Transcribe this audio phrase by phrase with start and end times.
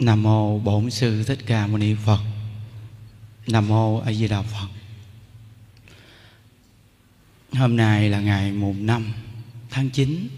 [0.00, 2.20] Nam mô Bổn sư Thích Ca Mâu Ni Phật.
[3.46, 4.66] Nam mô A Di Đà Phật.
[7.52, 9.12] Hôm nay là ngày mùng 5
[9.70, 10.28] tháng 9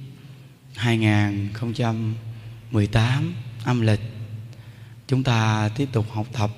[0.74, 3.34] 2018
[3.64, 4.00] âm lịch.
[5.06, 6.50] Chúng ta tiếp tục học tập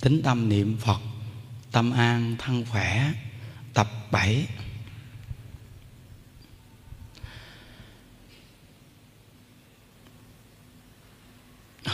[0.00, 1.00] tính tâm niệm Phật,
[1.72, 3.12] tâm an thân khỏe
[3.74, 4.46] tập 7.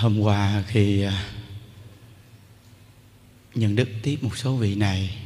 [0.02, 1.24] Hôm qua khi à,
[3.54, 5.18] nhận đức tiếp một số vị này,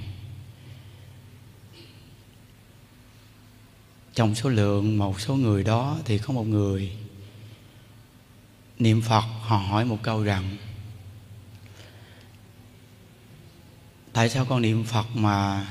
[4.15, 6.93] trong số lượng một số người đó thì có một người
[8.79, 10.57] niệm phật, họ hỏi một câu rằng,
[14.13, 15.67] tại sao con niệm phật mà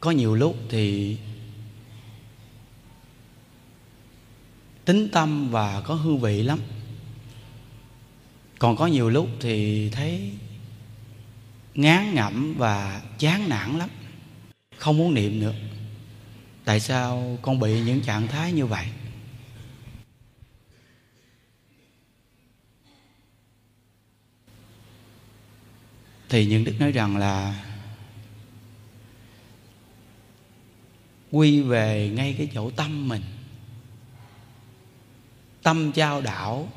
[0.00, 1.16] có nhiều lúc thì
[4.84, 6.58] tính tâm và có hương vị lắm?
[8.62, 10.32] Còn có nhiều lúc thì thấy
[11.74, 13.88] ngán ngẩm và chán nản lắm.
[14.76, 15.54] Không muốn niệm nữa.
[16.64, 18.86] Tại sao con bị những trạng thái như vậy?
[26.28, 27.64] Thì những đức nói rằng là
[31.30, 33.22] quy về ngay cái chỗ tâm mình.
[35.62, 36.68] Tâm trao đảo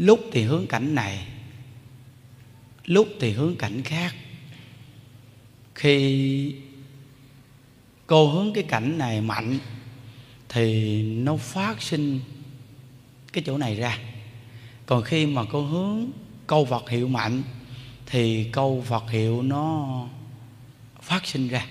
[0.00, 1.26] lúc thì hướng cảnh này,
[2.84, 4.14] lúc thì hướng cảnh khác.
[5.74, 6.54] Khi
[8.06, 9.58] cô hướng cái cảnh này mạnh,
[10.48, 12.20] thì nó phát sinh
[13.32, 13.98] cái chỗ này ra.
[14.86, 16.10] Còn khi mà cô hướng
[16.46, 17.42] câu Phật hiệu mạnh,
[18.06, 19.88] thì câu Phật hiệu nó
[21.02, 21.66] phát sinh ra.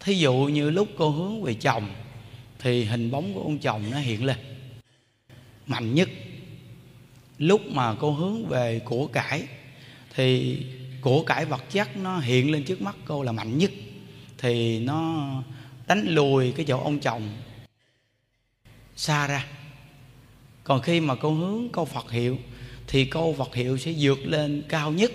[0.00, 1.88] Thí dụ như lúc cô hướng về chồng,
[2.58, 4.55] thì hình bóng của ông chồng nó hiện lên
[5.66, 6.08] mạnh nhất.
[7.38, 9.46] Lúc mà cô hướng về của cải,
[10.14, 10.58] thì
[11.00, 13.70] của cải vật chất nó hiện lên trước mắt cô là mạnh nhất.
[14.38, 15.28] Thì nó
[15.86, 17.36] đánh lùi cái chỗ ông chồng
[18.96, 19.46] xa ra
[20.66, 22.38] còn khi mà cô hướng câu Phật hiệu,
[22.86, 25.12] thì câu Phật hiệu sẽ vượt lên cao nhất.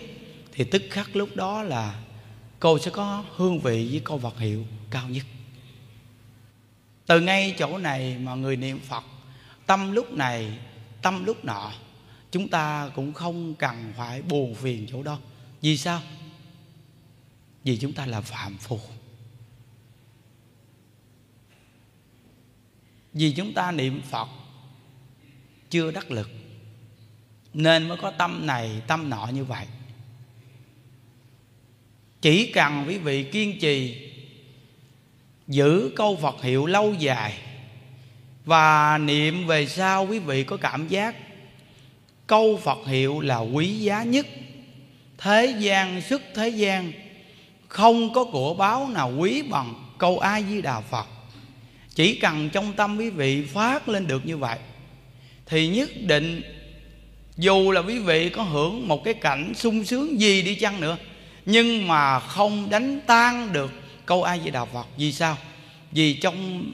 [0.52, 2.00] Thì tức khắc lúc đó là
[2.60, 5.26] cô sẽ có hương vị với câu Phật hiệu cao nhất.
[7.06, 9.04] Từ ngay chỗ này mà người niệm Phật
[9.72, 10.60] tâm lúc này,
[11.02, 11.72] tâm lúc nọ,
[12.32, 15.20] chúng ta cũng không cần phải buồn phiền chỗ đó.
[15.62, 16.02] Vì sao?
[17.64, 18.80] Vì chúng ta là phạm phu.
[23.14, 24.28] Vì chúng ta niệm phật
[25.70, 26.30] chưa đắc lực,
[27.54, 29.66] nên mới có tâm này, tâm nọ như vậy.
[32.22, 34.10] Chỉ cần quý vị kiên trì
[35.48, 37.51] giữ câu phật hiệu lâu dài
[38.46, 41.16] và niệm về sau quý vị có cảm giác
[42.28, 44.28] câu phật hiệu là quý giá nhất.
[45.18, 46.92] Thế gian sức thế gian,
[47.68, 51.08] không có của báo nào quý bằng câu a di đà phật.
[51.96, 54.58] Chỉ cần trong tâm quý vị phát lên được như vậy,
[55.46, 56.42] thì nhất định,
[57.38, 60.98] dù là quý vị có hưởng một cái cảnh sung sướng gì đi chăng nữa,
[61.46, 63.72] nhưng mà không đánh tan được
[64.06, 64.88] câu a di đà phật.
[64.98, 65.38] Vì sao?
[65.92, 66.66] Vì trong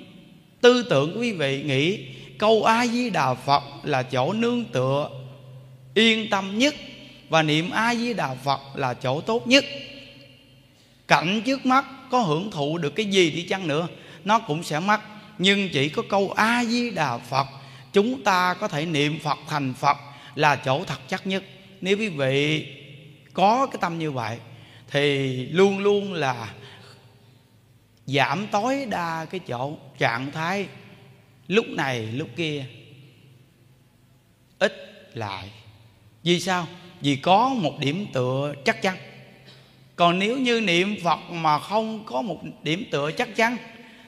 [0.61, 2.05] tư tưởng quý vị nghĩ
[2.37, 5.09] câu a di đà phật là chỗ nương tựa,
[5.93, 6.75] yên tâm nhất,
[7.29, 9.65] và niệm a di đà phật là chỗ tốt nhất.
[11.07, 13.87] Cảnh trước mắt có hưởng thụ được cái gì đi chăng nữa,
[14.25, 15.01] nó cũng sẽ mất
[15.37, 17.47] nhưng chỉ có câu a di đà phật,
[17.93, 19.97] chúng ta có thể niệm phật thành phật
[20.35, 21.43] là chỗ thật chắc nhất.
[21.81, 22.65] Nếu quý vị
[23.33, 24.37] có cái tâm như vậy,
[24.91, 26.53] thì luôn luôn là
[28.07, 30.67] giảm tối đa cái chỗ trạng thái
[31.47, 32.65] lúc này, lúc kia.
[34.59, 34.73] Ít
[35.13, 35.51] lại.
[36.23, 36.67] Vì sao?
[37.01, 38.97] Vì có một điểm tựa chắc chắn.
[39.95, 43.57] Còn nếu như niệm phật mà không có một điểm tựa chắc chắn,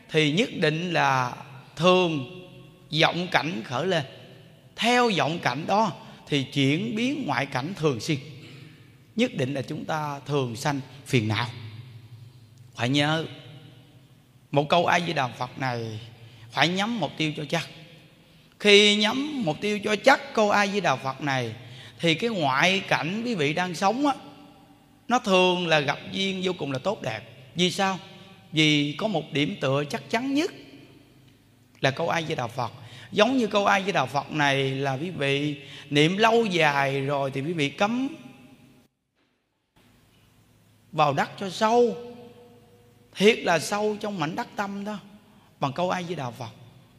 [0.09, 1.35] thì nhất định là
[1.75, 2.39] thường
[3.01, 4.03] vọng cảnh khởi lên.
[4.75, 5.91] Theo vọng cảnh đó
[6.27, 8.17] thì chuyển biến ngoại cảnh thường xuyên.
[9.15, 11.47] Nhất định là chúng ta thường sanh phiền não.
[12.75, 13.25] Phải nhớ
[14.51, 15.99] một câu ai di đà phật này
[16.51, 17.67] phải nhắm mục tiêu cho chắc.
[18.59, 21.53] Khi nhắm mục tiêu cho chắc câu ai di đà phật này,
[21.99, 24.13] thì cái ngoại cảnh quý vị đang sống á,
[25.07, 27.21] nó thường là gặp duyên vô cùng là tốt đẹp.
[27.55, 27.99] Vì sao?
[28.51, 30.51] Vì có một điểm tựa chắc chắn nhất
[31.81, 32.71] là câu ai di đà phật.
[33.11, 35.55] Giống như câu ai với đạo phật này là quý vị
[35.89, 38.07] niệm lâu dài rồi thì quý vị cấm
[40.91, 41.95] vào đất cho sâu
[43.15, 44.97] thiệt là sâu trong mảnh đất tâm đó.
[45.59, 46.49] Bằng câu ai với đạo phật,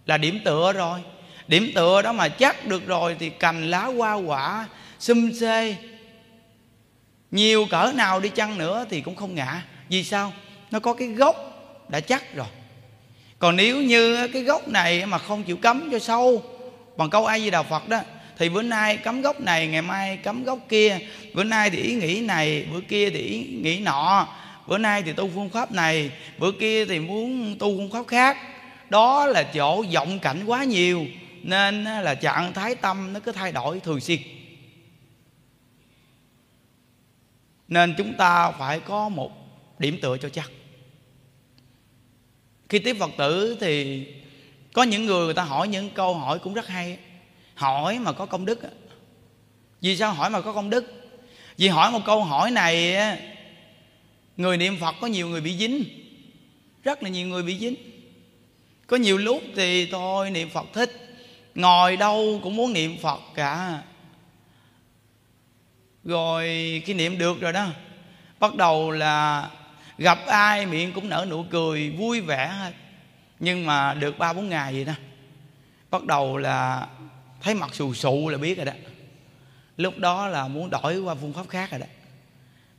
[0.07, 1.01] là điểm tựa rồi.
[1.49, 4.69] Điểm tựa đó mà chắc được rồi thì cành lá hoa quả
[4.99, 5.77] xum xê
[7.31, 9.63] nhiều cỡ nào đi chăng nữa thì cũng không ngã.
[9.89, 10.33] Vì sao?
[10.71, 11.37] Nó có cái gốc
[11.89, 12.47] đã chắc rồi.
[13.39, 16.43] Còn nếu như cái gốc này mà không chịu cấm cho sâu,
[16.97, 18.01] bằng câu ai di đà phật đó,
[18.39, 20.99] thì bữa nay cấm gốc này, ngày mai cấm gốc kia.
[21.35, 24.29] Bữa nay thì ý nghĩ này, bữa kia thì ý nghĩ nọ
[24.71, 28.37] bữa nay thì tu phương pháp này, bữa kia thì muốn tu phương pháp khác.
[28.91, 31.07] Đó là chỗ vọng cảnh quá nhiều,
[31.43, 34.19] nên là trạng thái tâm nó cứ thay đổi thường xuyên.
[37.69, 39.33] Nên chúng ta phải có một
[39.79, 40.51] điểm tựa cho chắc.
[42.69, 44.07] Khi tiếp phật tử thì
[44.73, 46.99] có những người người ta hỏi những câu hỏi cũng rất hay.
[47.55, 48.61] Hỏi mà có công đức
[49.81, 51.11] vì sao hỏi mà có công đức?
[51.57, 52.97] Vì hỏi một câu hỏi này
[54.37, 55.85] người niệm phật có nhiều người bị dính.
[56.85, 57.75] Rất là nhiều người bị dính.
[58.87, 61.17] Có nhiều lúc thì thôi, niệm phật thích.
[61.55, 63.83] Ngồi đâu cũng muốn niệm phật cả.
[66.05, 66.45] Rồi
[66.87, 67.67] khi niệm được rồi đó,
[68.41, 69.51] bắt đầu là
[69.99, 72.73] gặp ai miệng cũng nở nụ cười, vui vẻ hết.
[73.39, 74.93] Nhưng mà được ba bốn ngày vậy đó,
[75.91, 76.89] bắt đầu là
[77.41, 78.73] thấy mặt xù xù là biết rồi đó.
[79.77, 81.87] Lúc đó là muốn đổi qua phương pháp khác rồi đó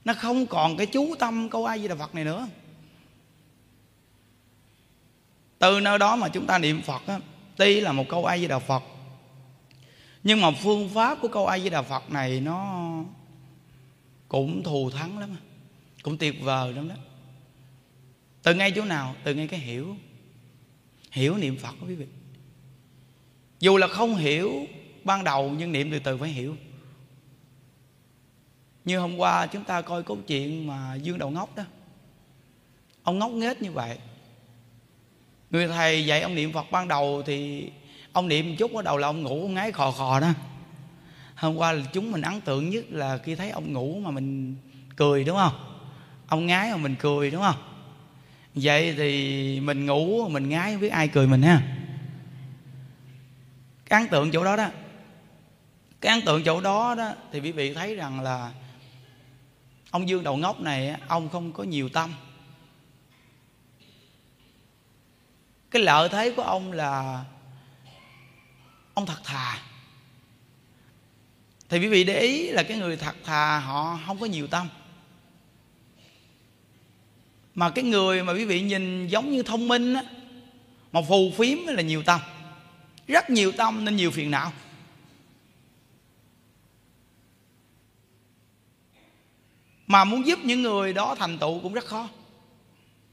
[0.05, 2.47] nó không còn cái chú tâm câu ai di đà phật này nữa.
[5.59, 7.19] Từ nơi đó mà chúng ta niệm phật á,
[7.55, 8.83] tuy là một câu ai di đà phật,
[10.23, 12.85] nhưng mà phương pháp của câu ai di đà phật này nó
[14.27, 15.35] cũng thù thắng lắm
[16.03, 16.95] cũng tuyệt vời lắm đó.
[18.43, 19.15] Từ ngay chỗ nào?
[19.23, 19.95] Từ ngay cái hiểu
[21.11, 22.05] hiểu niệm phật quý vị.
[23.59, 24.67] Dù là không hiểu
[25.03, 26.55] ban đầu, nhưng niệm từ từ phải hiểu
[28.85, 31.63] như hôm qua chúng ta coi câu chuyện mà dương đầu ngốc đó.
[33.03, 33.97] Ông ngốc nghếch như vậy.
[35.49, 37.69] Người thầy dạy ông niệm phật ban đầu thì
[38.11, 40.29] ông niệm một chút, bắt đầu là ông ngủ, ông ngái khò khò đó.
[41.35, 44.55] Hôm qua là chúng mình ấn tượng nhất là khi thấy ông ngủ mà mình
[44.95, 45.53] cười, đúng không?
[46.27, 47.55] Ông ngái mà mình cười, đúng không?
[48.55, 51.61] Vậy thì mình ngủ, mình ngái không biết ai cười mình ha.
[53.85, 54.67] Cái ấn tượng chỗ đó đó.
[56.01, 58.51] Cái ấn tượng chỗ đó đó thì quý vị thấy rằng là
[59.91, 62.13] ông dương đầu ngốc này ông không có nhiều tâm.
[65.71, 67.23] Cái lợi thế của ông là
[68.93, 69.59] ông thật thà.
[71.69, 74.67] Thì quý vị để ý là cái người thật thà họ không có nhiều tâm.
[77.55, 80.03] Mà cái người mà quý vị nhìn giống như thông minh á,
[80.91, 82.19] mà phù phiếm là nhiều tâm.
[83.07, 84.51] Rất nhiều tâm nên nhiều phiền não.
[89.91, 92.09] Mà muốn giúp những người đó thành tựu cũng rất khó.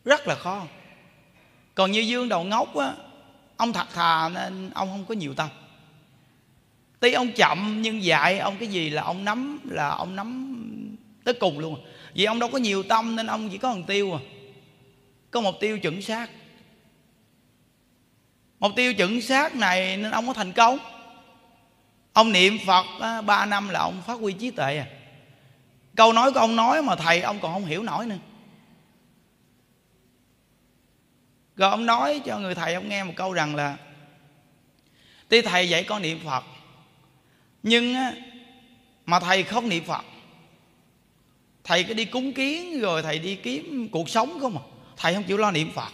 [0.04, 0.66] Rất là khó.
[1.74, 2.92] Còn như dương đầu ngốc á,
[3.56, 5.48] ông thật thà nên ông không có nhiều tâm.
[7.00, 10.54] Tuy ông chậm nhưng dạy ông cái gì là ông nắm, là ông nắm
[11.24, 11.84] tới cùng luôn.
[12.14, 14.20] Vì ông đâu có nhiều tâm nên ông chỉ có một tiêu à.
[15.30, 16.30] Có một tiêu chuẩn xác.
[18.58, 20.78] Một tiêu chuẩn xác này nên ông có thành công.
[22.12, 22.86] Ông niệm phật
[23.26, 24.86] ba năm là ông phát huy trí tuệ à
[25.98, 28.18] câu nói của ông nói mà thầy, ông còn không hiểu nổi nữa.
[31.56, 33.76] Rồi ông nói cho người thầy, ông nghe một câu rằng là,
[35.28, 36.44] tuy thầy dạy con niệm phật,
[37.62, 37.94] nhưng
[39.06, 40.04] mà thầy không niệm phật.
[41.64, 44.64] Thầy cứ đi cúng kiến rồi thầy đi kiếm cuộc sống không à.
[44.96, 45.92] Thầy không chịu lo niệm phật.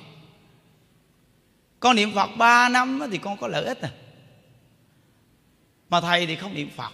[1.81, 3.90] Con niệm phật 3 năm thì con có lợi ích à.
[5.88, 6.93] Mà thầy thì không niệm phật.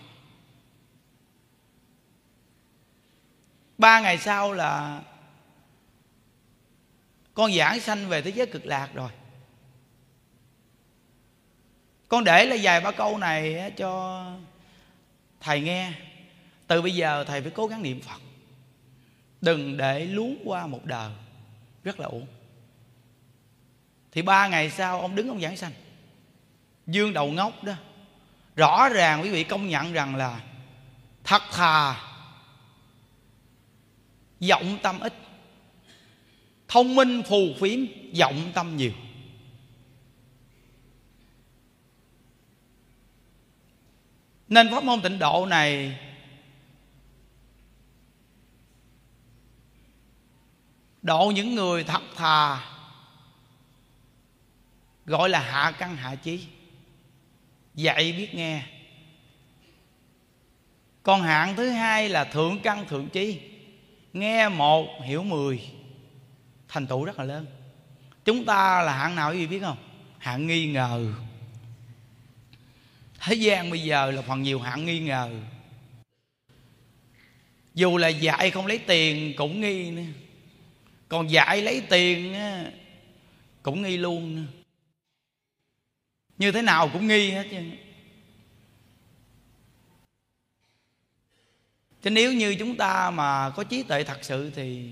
[3.81, 5.01] Ba ngày sau là
[7.35, 9.11] con giảng sanh về thế giới cực lạc rồi.
[12.09, 14.25] Con để là vài ba câu này cho
[15.41, 15.93] thầy nghe.
[16.67, 18.21] Từ bây giờ thầy phải cố gắng niệm phật.
[19.41, 21.11] Đừng để luống qua một đời.
[21.85, 22.27] Rất là uổng.
[24.13, 25.73] thì ba ngày sau ông đứng ông giảng sanh.
[26.87, 27.73] Dương đầu ngốc đó.
[28.57, 30.41] Rõ ràng quý vị công nhận rằng là
[31.25, 32.10] thật thà
[34.49, 35.15] vọng tâm ít.
[36.69, 37.81] Thông minh phù phiếm
[38.19, 38.93] vọng tâm nhiều.
[44.49, 45.99] Nên pháp môn tịnh độ này
[51.03, 52.65] độ những người thật thà,
[55.07, 56.47] gọi là hạ căn hạ chí.
[57.75, 58.67] Dạy biết nghe.
[61.03, 63.50] Còn hạng thứ hai là thượng căn thượng trí
[64.13, 65.61] nghe một, hiểu mười.
[66.69, 67.47] Thành tựu rất là lớn.
[68.25, 69.77] Chúng ta là hạng nào quý vị biết không?
[70.19, 71.13] Hạng nghi ngờ.
[73.21, 75.31] Thế gian bây giờ là phần nhiều hạng nghi ngờ.
[77.75, 80.03] Dù là dạy không lấy tiền cũng nghi nữa.
[81.09, 82.35] Còn dạy lấy tiền
[83.63, 84.53] cũng nghi luôn nữa.
[86.39, 87.57] như thế nào cũng nghi hết chứ.
[92.03, 94.91] Chứ nếu như chúng ta mà có trí tuệ thật sự Thì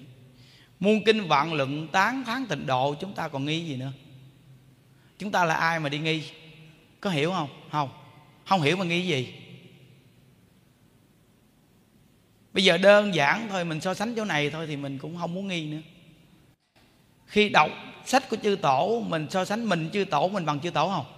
[0.80, 3.92] muôn kinh vạn luận tán thán tịnh độ, Chúng ta còn nghi gì nữa?
[5.18, 6.22] Chúng ta là ai mà đi nghi?
[7.00, 7.48] Có hiểu không?
[7.70, 7.90] Không.
[8.46, 9.34] Không hiểu mà nghi gì?
[12.52, 15.34] Bây giờ đơn giản thôi, Mình so sánh chỗ này thôi Thì mình cũng không
[15.34, 15.80] muốn nghi nữa.
[17.26, 17.70] Khi đọc
[18.04, 21.04] sách của chư tổ, Mình so sánh mình chư tổ Mình bằng chư tổ không?
[21.04, 21.17] Không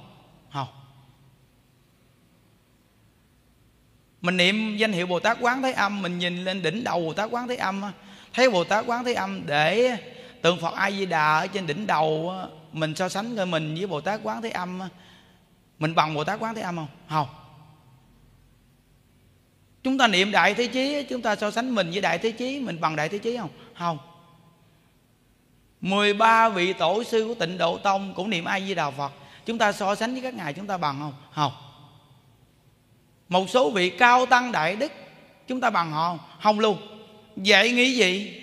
[4.22, 7.12] mình niệm danh hiệu bồ tát quán thế âm, mình nhìn lên đỉnh đầu bồ
[7.12, 7.82] tát quán thế âm
[8.34, 9.96] thấy bồ tát quán thế âm để
[10.42, 12.34] tượng phật a di đà ở trên đỉnh đầu
[12.72, 14.80] mình so sánh coi mình với bồ tát quán thế âm
[15.78, 16.86] mình bằng bồ tát quán thế âm không?
[17.08, 17.28] Không.
[19.82, 22.60] Chúng ta niệm đại thế chí chúng ta so sánh mình với đại thế chí,
[22.60, 23.50] mình bằng đại thế chí không?
[23.78, 23.98] Không.
[25.80, 29.12] 13 vị tổ sư của tịnh độ tông cũng niệm a di đà phật.
[29.46, 31.14] Chúng ta so sánh với các ngài chúng ta bằng không?
[31.34, 31.52] Không
[33.30, 34.92] một số vị cao tăng đại đức
[35.48, 36.78] chúng ta bằng họ không luôn.
[37.36, 38.42] Vậy nghĩ gì?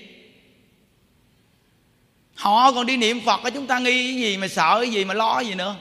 [2.35, 5.13] Họ còn đi niệm phật chúng ta nghi cái gì mà sợ cái gì mà
[5.13, 5.75] lo cái gì nữa?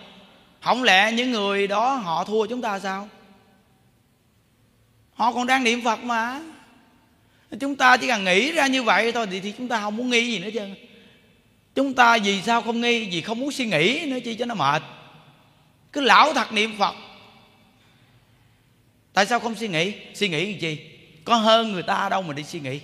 [0.60, 3.08] Không lẽ những người đó họ thua chúng ta sao?
[5.14, 6.40] Họ còn đang niệm phật mà.
[7.60, 10.10] Chúng ta chỉ cần nghĩ ra như vậy thôi thì, thì chúng ta không muốn
[10.10, 10.68] nghi gì nữa chứ.
[11.74, 13.08] Chúng ta vì sao không nghi?
[13.10, 14.82] Vì không muốn suy nghĩ nữa chi cho nó mệt.
[15.92, 16.94] Cứ lão thật niệm phật
[19.16, 19.92] tại sao không suy nghĩ?
[20.14, 20.78] Suy nghĩ gì?
[21.24, 22.80] Có hơn người ta đâu mà đi suy nghĩ.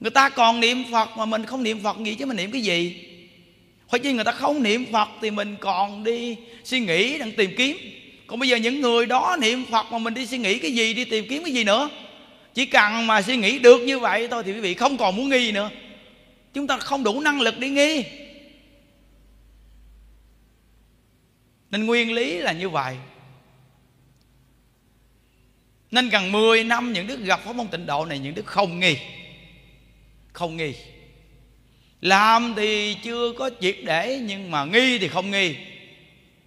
[0.00, 2.62] Người ta còn niệm phật mà mình không niệm phật gì chứ mình niệm cái
[2.62, 3.04] gì?
[3.86, 7.50] Hoặc chi người ta không niệm phật thì mình còn đi suy nghĩ, đang tìm
[7.56, 7.76] kiếm.
[8.26, 10.94] Còn bây giờ những người đó niệm phật mà mình đi suy nghĩ cái gì,
[10.94, 11.90] đi tìm kiếm cái gì nữa?
[12.54, 15.28] Chỉ cần mà suy nghĩ được như vậy thôi thì quý vị không còn muốn
[15.28, 15.70] nghi nữa.
[16.54, 18.04] Chúng ta không đủ năng lực đi nghi.
[21.70, 22.96] Nên nguyên lý là như vậy
[25.90, 28.80] nên gần 10 năm những đức gặp pháp môn tịnh độ này, những đức không
[28.80, 28.96] nghi.
[30.32, 30.74] Không nghi.
[32.00, 35.56] Làm thì chưa có triệt để, nhưng mà nghi thì không nghi.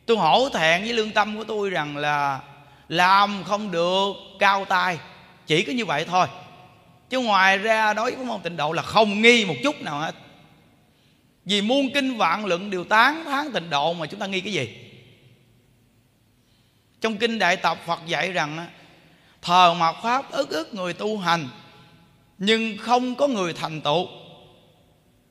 [0.06, 2.40] Tôi hổ thẹn với lương tâm của tôi rằng là
[2.90, 4.98] làm không được, cao tay
[5.48, 6.28] chỉ có như vậy thôi.
[7.10, 10.16] Chứ ngoài ra đối với môn tịnh độ là không nghi một chút nào hết.
[11.46, 14.54] Vì muôn kinh vạn luận đều tán tháng tịnh độ mà chúng ta nghi cái
[14.54, 14.70] gì?
[17.02, 18.68] Trong kinh đại tập phật dạy rằng
[19.44, 21.50] thờ mạt pháp ức ức người tu hành,
[22.38, 24.08] nhưng không có người thành tựu.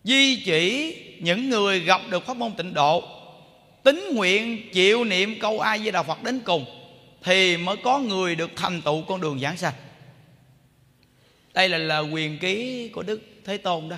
[0.04, 3.02] Di chỉ những người gặp được pháp môn tịnh độ
[3.82, 6.64] tính nguyện chịu niệm câu ai với đạo phật đến cùng,
[7.22, 9.74] thì mới có người được thành tựu con đường giảng sanh.
[11.54, 13.96] Đây là lời quyền ký của đức thế tôn đó.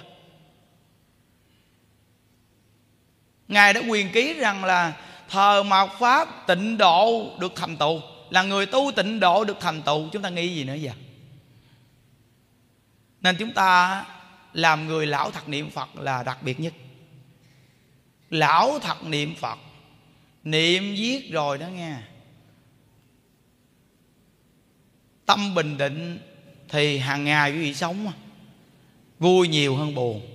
[3.49, 4.93] Ngài đã quyền ký rằng là
[5.29, 8.01] thờ mạt pháp tịnh độ được thành tựu
[8.31, 10.09] là người tu tịnh độ được thành tựu.
[10.09, 10.93] Chúng ta nghĩ gì nữa vậy
[13.25, 14.05] nên chúng ta
[14.53, 16.75] làm người lão thật niệm phật là đặc biệt nhất.
[18.31, 19.59] Lão thật niệm phật,
[20.45, 21.97] niệm viết rồi đó nghe.
[25.27, 26.19] Tâm bình định
[26.69, 28.13] thì hàng ngày quý vị sống
[29.19, 30.27] vui nhiều hơn buồn.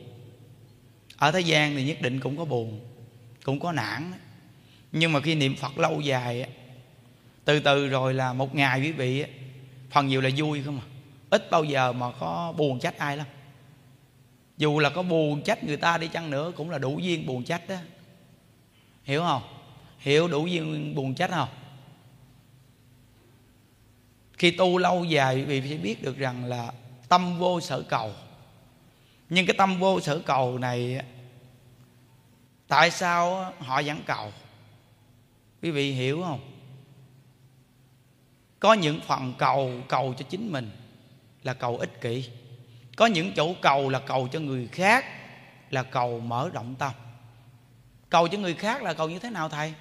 [1.17, 2.79] Ở thế gian thì nhất định cũng có buồn,
[3.43, 4.11] cũng có nản.
[4.91, 6.49] Nhưng mà khi niệm phật lâu dài
[7.49, 9.25] từ từ rồi là một ngày quý vị
[9.89, 10.85] phần nhiều là vui không à?
[11.29, 13.27] Ít bao giờ mà có buồn trách ai lắm.
[14.57, 17.43] Dù là có buồn trách người ta đi chăng nữa cũng là đủ duyên buồn
[17.43, 17.75] trách đó
[19.03, 19.41] hiểu không?
[19.99, 21.49] Hiểu đủ duyên buồn trách không?
[24.33, 26.71] Khi tu lâu dài, quý vị sẽ biết được rằng là
[27.07, 28.13] tâm vô sở cầu.
[29.29, 31.01] Nhưng cái tâm vô sở cầu này
[32.67, 34.31] tại sao họ vẫn cầu?
[35.61, 36.58] Quý vị hiểu không?
[38.59, 40.71] Có những phần cầu cầu cho chính mình
[41.43, 42.25] là cầu ích kỷ.
[42.95, 45.05] Có những chỗ cầu là cầu cho người khác,
[45.69, 46.91] là cầu mở rộng tâm.
[48.09, 49.73] Cầu cho người khác là cầu như thế nào thầy?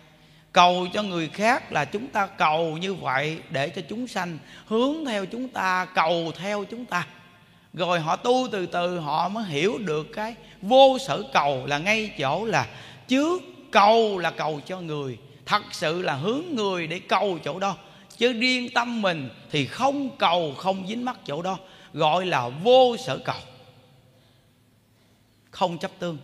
[0.53, 5.05] Cầu cho người khác là chúng ta cầu như vậy để cho chúng sanh hướng
[5.05, 7.07] theo chúng ta, cầu theo chúng ta.
[7.73, 12.11] Rồi họ tu từ từ, họ mới hiểu được cái vô sở cầu là ngay
[12.19, 12.67] chỗ là
[13.09, 15.19] trước, cầu là cầu cho người.
[15.47, 17.77] Thật sự là hướng người để cầu chỗ đó
[18.19, 21.59] chứ riêng tâm mình thì không cầu không dính mắc chỗ đó.
[21.93, 23.41] Gọi là vô sở cầu.
[25.51, 26.19] Không chấp tương.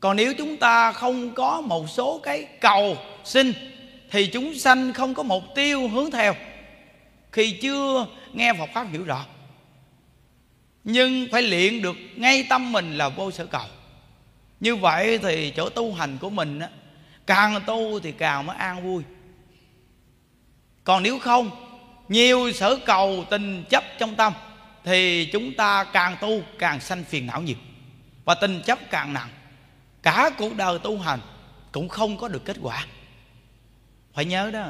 [0.00, 3.52] Còn nếu chúng ta không có một số cái cầu xin
[4.10, 6.34] thì chúng sanh không có mục tiêu hướng theo.
[7.32, 9.26] Khi chưa nghe Phật pháp hiểu rõ.
[10.84, 13.66] Nhưng phải luyện được ngay tâm mình là vô sở cầu.
[14.60, 16.68] Như vậy thì chỗ tu hành của mình á,
[17.26, 19.02] càng tu thì càng mới an vui.
[20.84, 21.50] Còn nếu không,
[22.08, 24.32] nhiều sở cầu tình chấp trong tâm,
[24.84, 27.56] thì chúng ta càng tu càng sanh phiền não nhiều.
[28.24, 29.28] Và tình chấp càng nặng,
[30.02, 31.20] cả cuộc đời tu hành
[31.72, 32.86] cũng không có được kết quả.
[34.12, 34.68] Phải nhớ đó,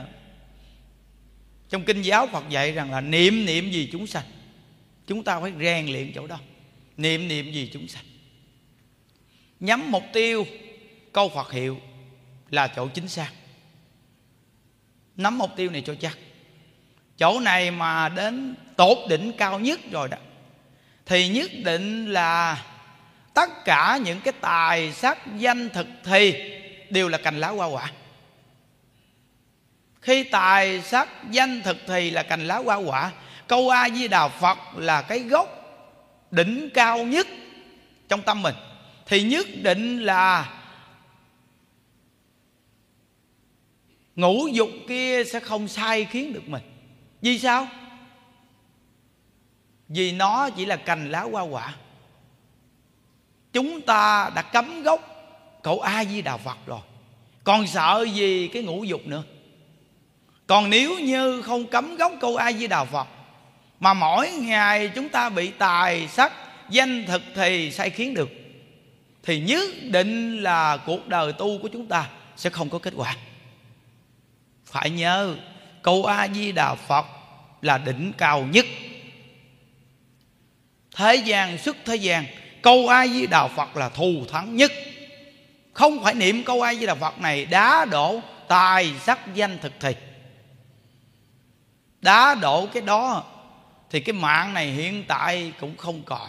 [1.68, 4.24] trong kinh giáo phật dạy rằng là niệm niệm gì chúng sanh,
[5.06, 6.38] chúng ta phải rèn luyện chỗ đó.
[6.96, 8.04] Niệm niệm gì chúng sanh.
[9.60, 10.46] Nhắm mục tiêu,
[11.12, 11.80] câu phật hiệu
[12.52, 13.28] là chỗ chính xác.
[15.16, 16.18] Nắm mục tiêu này cho chắc.
[17.16, 20.16] Chỗ này mà đến tột đỉnh cao nhất rồi đó,
[21.06, 22.62] thì nhất định là
[23.34, 26.34] tất cả những cái tài sắc danh thực thì
[26.90, 27.90] đều là cành lá hoa quả.
[30.00, 33.12] Khi tài sắc danh thực thì là cành lá hoa quả,
[33.46, 35.48] câu a di đà phật là cái gốc
[36.30, 37.26] đỉnh cao nhất
[38.08, 38.54] trong tâm mình.
[39.06, 40.48] Thì nhất định là
[44.16, 46.62] ngũ dục kia sẽ không sai khiến được mình.
[47.20, 47.68] Vì sao?
[49.88, 51.74] Vì nó chỉ là cành lá hoa quả.
[53.52, 55.00] Chúng ta đã cấm gốc,
[55.62, 56.80] cậu a di đà phật rồi.
[57.44, 59.22] Còn sợ gì cái ngũ dục nữa?
[60.46, 63.08] Còn nếu như không cấm gốc câu a di đà phật,
[63.80, 66.32] mà mỗi ngày chúng ta bị tài sắc,
[66.70, 68.30] danh thực thì sai khiến được.
[69.22, 73.16] Thì nhất định là cuộc đời tu của chúng ta sẽ không có kết quả
[74.72, 75.34] phải nhớ,
[75.82, 77.06] câu a di đà phật
[77.62, 78.66] là đỉnh cao nhất.
[80.96, 82.24] Thế gian xuất thế gian,
[82.62, 84.72] câu a di đà phật là thù thắng nhất.
[85.72, 89.72] Không phải niệm câu a di đà phật này đá đổ tài sắc danh thực
[89.80, 89.94] thì.
[92.00, 93.24] Đá đổ cái đó
[93.90, 96.28] thì cái mạng này hiện tại cũng không còn.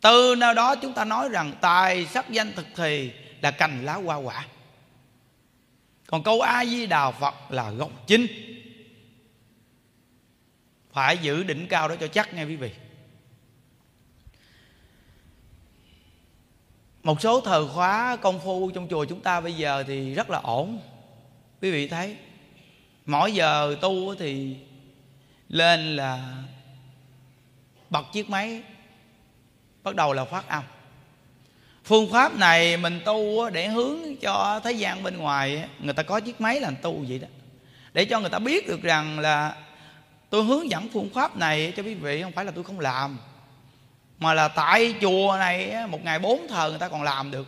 [0.00, 3.94] Từ nào đó chúng ta nói rằng tài sắc danh thực thì là cành lá
[3.94, 4.46] hoa quả.
[6.06, 8.26] Còn câu a di đà phật là gốc chính.
[10.92, 12.70] Phải giữ đỉnh cao đó cho chắc nghe quý vị.
[17.02, 20.38] Một số thời khóa công phu trong chùa chúng ta bây giờ thì rất là
[20.38, 20.80] ổn.
[21.62, 22.16] Quý vị thấy,
[23.06, 24.56] mỗi giờ tu thì
[25.48, 26.34] lên là
[27.90, 28.62] bật chiếc máy
[29.84, 30.62] bắt đầu là phát âm
[31.84, 36.20] phương pháp này mình tu để hướng cho thế gian bên ngoài người ta có
[36.20, 37.28] chiếc máy là tu vậy đó.
[37.92, 39.56] Để cho người ta biết được rằng là
[40.30, 43.18] tôi hướng dẫn phương pháp này cho quý vị, không phải là tôi không làm,
[44.18, 47.46] mà là tại chùa này một ngày bốn thờ người ta còn làm được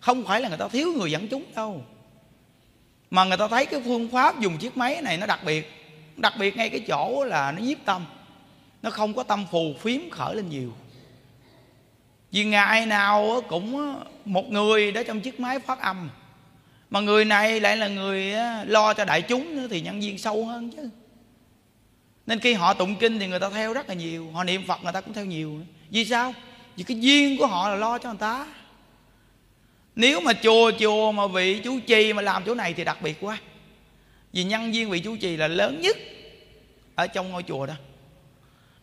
[0.00, 1.82] không phải là người ta thiếu người dẫn chúng đâu.
[3.10, 5.70] Mà người ta thấy cái phương pháp dùng chiếc máy này nó đặc biệt.
[6.16, 8.06] Đặc biệt ngay cái chỗ là nó nhiếp tâm.
[8.82, 10.72] Nó không có tâm phù phiếm khởi lên nhiều
[12.34, 13.94] vì ngày nào cũng
[14.24, 16.10] một người đó trong chiếc máy phát âm.
[16.90, 18.32] Mà người này lại là người
[18.66, 20.88] lo cho đại chúng nữa thì nhân viên sâu hơn chứ.
[22.26, 24.82] Nên khi họ tụng kinh thì người ta theo rất là nhiều, họ niệm phật
[24.82, 26.34] người ta cũng theo nhiều vì sao?
[26.76, 28.46] Vì cái duyên của họ là lo cho người ta.
[29.96, 33.16] Nếu mà chùa chùa mà vị chú trì mà làm chỗ này thì đặc biệt
[33.20, 33.38] quá.
[34.32, 35.96] Vì nhân viên vị chú trì là lớn nhất
[36.94, 37.74] ở trong ngôi chùa đó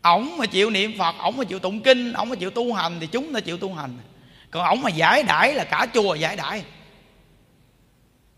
[0.02, 2.98] ổng mà chịu niệm phật, ổng mà chịu tụng kinh, ổng mà chịu tu hành
[3.00, 3.98] thì chúng ta chịu tu hành.
[4.52, 6.64] Còn ổng mà giải đãi là cả chùa giải đãi.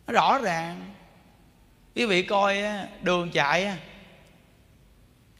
[0.07, 0.93] Nó rõ ràng.
[1.95, 2.57] Quý vị coi
[3.01, 3.77] đường chạy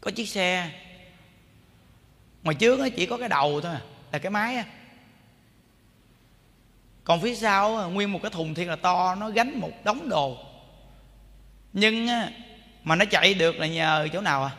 [0.01, 0.69] có chiếc xe.
[2.43, 3.75] Ngoài trước nó chỉ có cái đầu thôi,
[4.11, 4.63] là cái máy
[7.03, 10.37] còn phía sau nguyên một cái thùng thiệt là to, nó gánh một đống đồ.
[11.73, 12.07] Nhưng
[12.83, 14.51] mà nó chạy được là nhờ chỗ nào à?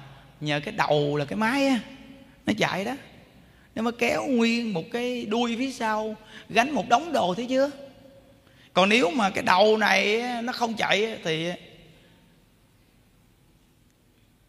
[0.45, 1.81] Nhờ cái đầu là cái máy á,
[2.47, 2.93] nó chạy đó.
[3.75, 6.17] Nó mới kéo nguyên một cái đuôi phía sau,
[6.49, 7.71] gánh một đống đồ thấy chưa?
[8.73, 11.49] Còn nếu mà cái đầu này nó không chạy thì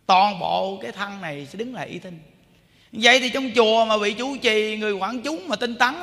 [0.06, 2.20] toàn bộ cái thân này sẽ đứng lại y tinh.
[2.92, 5.94] Vậy thì trong chùa mà bị chủ trì người quản chúng mà tinh tấn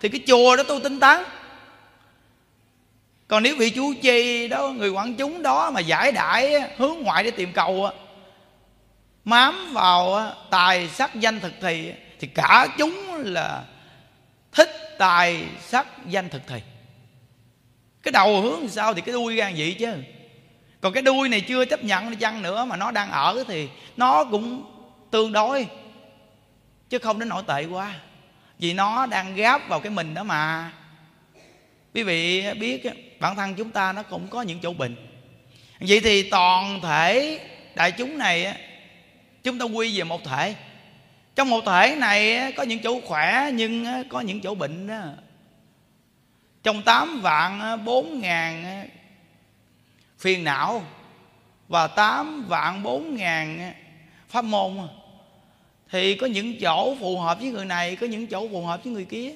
[0.00, 1.22] thì cái chùa đó tôi tinh tấn.
[3.28, 7.24] Còn nếu vị chủ trì đó, người quản chúng đó mà giải đãi hướng ngoại
[7.24, 7.88] để tìm cầu
[9.24, 13.64] mám vào tài sắc danh thực thì thì cả chúng là
[14.52, 16.60] thích tài sắc danh thực thì
[18.02, 19.94] cái đầu hướng sao thì cái đuôi gan vậy chứ.
[20.80, 23.68] Còn cái đuôi này chưa chấp nhận đi chăng nữa mà nó đang ở thì
[23.96, 24.64] nó cũng
[25.10, 25.66] tương đối,
[26.88, 27.94] chứ không đến nổi tệ quá.
[28.58, 30.72] Vì nó đang gáp vào cái mình đó mà.
[31.94, 32.82] Quý vị biết
[33.20, 34.96] bản thân chúng ta nó cũng có những chỗ bệnh.
[35.80, 37.40] Vậy thì toàn thể
[37.74, 38.54] đại chúng này
[39.42, 40.54] chúng ta quy về một thể.
[41.34, 45.00] Trong một thể này có những chỗ khỏe, nhưng có những chỗ bệnh đó
[46.62, 48.88] trong 8 vạn 4 ngàn
[50.18, 50.84] phiền não,
[51.68, 53.72] và 8 vạn 4 ngàn
[54.28, 54.88] pháp môn
[55.90, 58.92] thì có những chỗ phù hợp với người này, có những chỗ phù hợp với
[58.92, 59.34] người kia.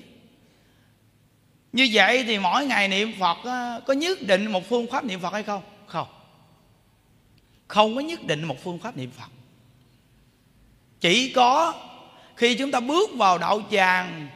[1.72, 3.38] Như vậy thì mỗi ngày niệm phật
[3.86, 5.62] có nhất định một phương pháp niệm phật hay không?
[5.86, 6.08] Không.
[7.68, 9.30] Không có nhất định một phương pháp niệm phật
[11.00, 11.74] chỉ có
[12.36, 14.28] khi chúng ta bước vào đạo tràng,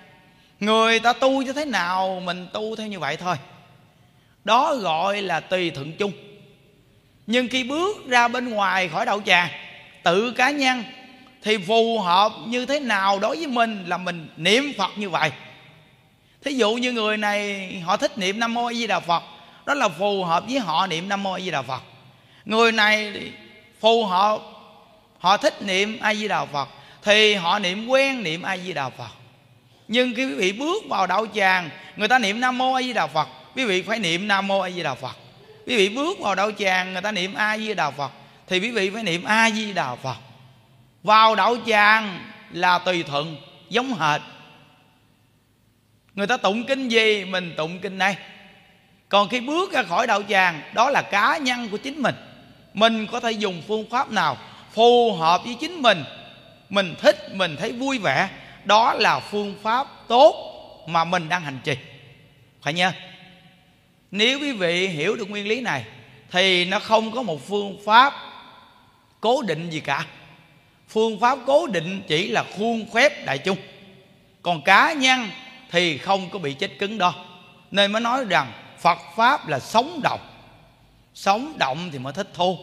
[0.60, 3.36] người ta tu như thế nào, mình tu theo như vậy thôi.
[4.44, 6.12] Đó gọi là tùy thuận chung.
[7.26, 9.48] Nhưng khi bước ra bên ngoài khỏi đạo tràng,
[10.02, 10.84] tự cá nhân,
[11.42, 15.30] thì phù hợp như thế nào đối với mình là mình niệm phật như vậy.
[16.44, 19.22] Thí dụ như người này, họ thích niệm nam mô a di đà phật,
[19.66, 21.82] đó là phù hợp với họ niệm nam mô a di đà phật.
[22.44, 23.12] Người này
[23.80, 24.40] phù hợp
[25.20, 26.68] họ thích niệm a di đà phật,
[27.02, 29.10] thì họ niệm quen niệm a di đà phật.
[29.88, 32.92] Nhưng khi quý vị bước vào đạo tràng, người ta niệm nam mô a di
[32.92, 35.16] đà phật, quý vị phải niệm nam mô a di đà phật.
[35.66, 38.10] Quý vị bước vào đạo tràng, người ta niệm a di đà phật,
[38.46, 40.16] thì quý vị phải niệm a di đà phật.
[41.02, 43.36] Vào đạo tràng là tùy thuận,
[43.68, 44.20] giống hệt.
[46.14, 48.16] Người ta tụng kinh gì, mình tụng kinh này.
[49.08, 52.14] Còn khi bước ra khỏi đạo tràng, đó là cá nhân của chính mình.
[52.74, 54.36] Mình có thể dùng phương pháp nào?
[54.72, 56.04] Phù hợp với chính mình.
[56.68, 58.28] Mình thích, mình thấy vui vẻ.
[58.64, 60.34] Đó là phương pháp tốt
[60.86, 61.76] mà mình đang hành trì.
[62.62, 62.92] Phải nhớ.
[64.10, 65.84] Nếu quý vị hiểu được nguyên lý này,
[66.30, 68.14] thì nó không có một phương pháp
[69.20, 70.06] cố định gì cả.
[70.88, 73.56] Phương pháp cố định chỉ là khuôn phép đại chung.
[74.42, 75.28] Còn cá nhân
[75.70, 77.12] thì không có bị chết cứng đâu.
[77.70, 80.20] Nên mới nói rằng phật pháp là sống động.
[81.14, 82.58] Sống động thì mới thích thu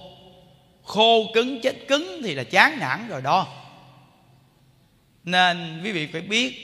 [0.88, 3.47] khô cứng chết cứng thì là chán nản rồi đó.
[5.23, 6.56] Nên quý vị phải biết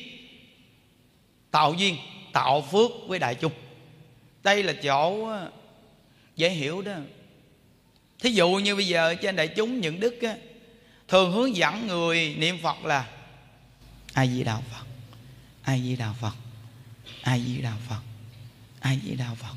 [1.52, 1.98] tạo duyên
[2.34, 3.52] tạo phước với đại chúng.
[4.44, 5.30] Đây là chỗ
[6.36, 6.94] dễ hiểu đó.
[8.20, 10.36] Thí dụ như bây giờ trên đại chúng những đức á,
[11.08, 13.10] thường hướng dẫn người niệm phật là
[14.14, 14.86] ai di đà phật
[15.64, 16.34] ai di đà phật
[17.22, 18.02] ai di đà phật
[18.80, 19.56] ai di đà phật.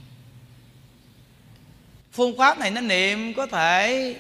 [2.12, 4.14] Phương pháp này nó niệm có thể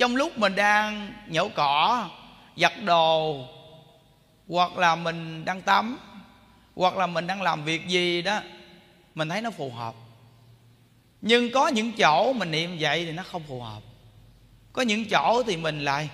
[0.00, 2.08] trong lúc mình đang nhổ cỏ,
[2.56, 3.44] giặt đồ,
[4.48, 5.98] hoặc là mình đang tắm,
[6.74, 8.40] hoặc là mình đang làm việc gì đó,
[9.14, 9.94] mình thấy nó phù hợp.
[11.20, 13.82] Nhưng có những chỗ mình niệm vậy thì nó không phù hợp.
[14.72, 16.08] Có những chỗ thì mình lại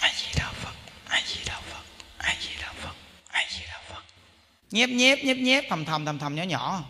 [0.00, 0.74] a di đà phật,
[1.08, 1.84] a di đà phật,
[2.18, 2.94] a di đà phật,
[3.28, 4.02] a di đà phật.
[4.70, 6.84] Nhép nhép nhép nhép, thầm thầm thầm thầm nhỏ nhỏ.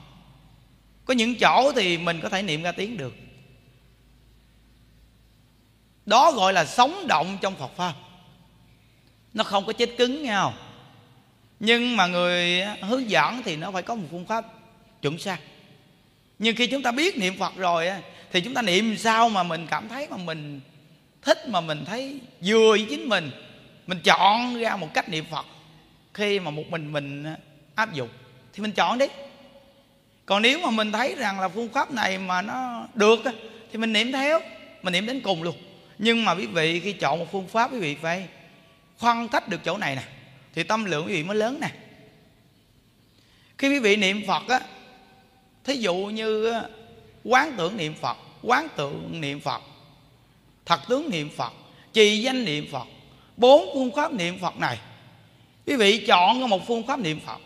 [1.05, 3.15] Có những chỗ thì mình có thể niệm ra tiếng được
[6.07, 7.93] đó gọi là sống động trong phật pháp.
[9.35, 10.55] Nó không có chết cứng, nghe không?
[11.61, 14.45] Nhưng mà người hướng dẫn thì nó phải có một phương pháp
[15.03, 15.39] chuẩn xác.
[16.39, 17.91] Nhưng khi chúng ta biết niệm phật rồi
[18.33, 20.61] thì chúng ta niệm sao mà mình cảm thấy mà mình
[21.23, 23.31] thích, mà mình thấy vừa với chính mình?
[23.87, 25.47] Mình chọn ra một cách niệm phật.
[26.15, 27.35] Khi mà một mình mình
[27.75, 28.09] áp dụng,
[28.53, 29.07] thì mình chọn đi.
[30.27, 33.21] Còn nếu mà mình thấy rằng là phương pháp này mà nó được
[33.73, 34.41] thì mình niệm theo,
[34.83, 35.57] mình niệm đến cùng luôn
[36.05, 38.29] nhưng mà quý vị khi chọn một phương pháp quý vị phải
[38.99, 40.03] khoan thách được chỗ này nè,
[40.55, 41.71] thì tâm lượng quý vị mới lớn nè.
[43.59, 44.61] Khi quý vị niệm phật á,
[45.65, 46.55] thí dụ như
[47.25, 49.63] quán tưởng niệm phật, quán tượng niệm phật,
[50.67, 51.53] thật tướng niệm phật,
[51.93, 52.87] trì danh niệm phật,
[53.37, 54.79] bốn phương pháp niệm phật này,
[55.67, 57.39] quý vị chọn một phương pháp niệm phật.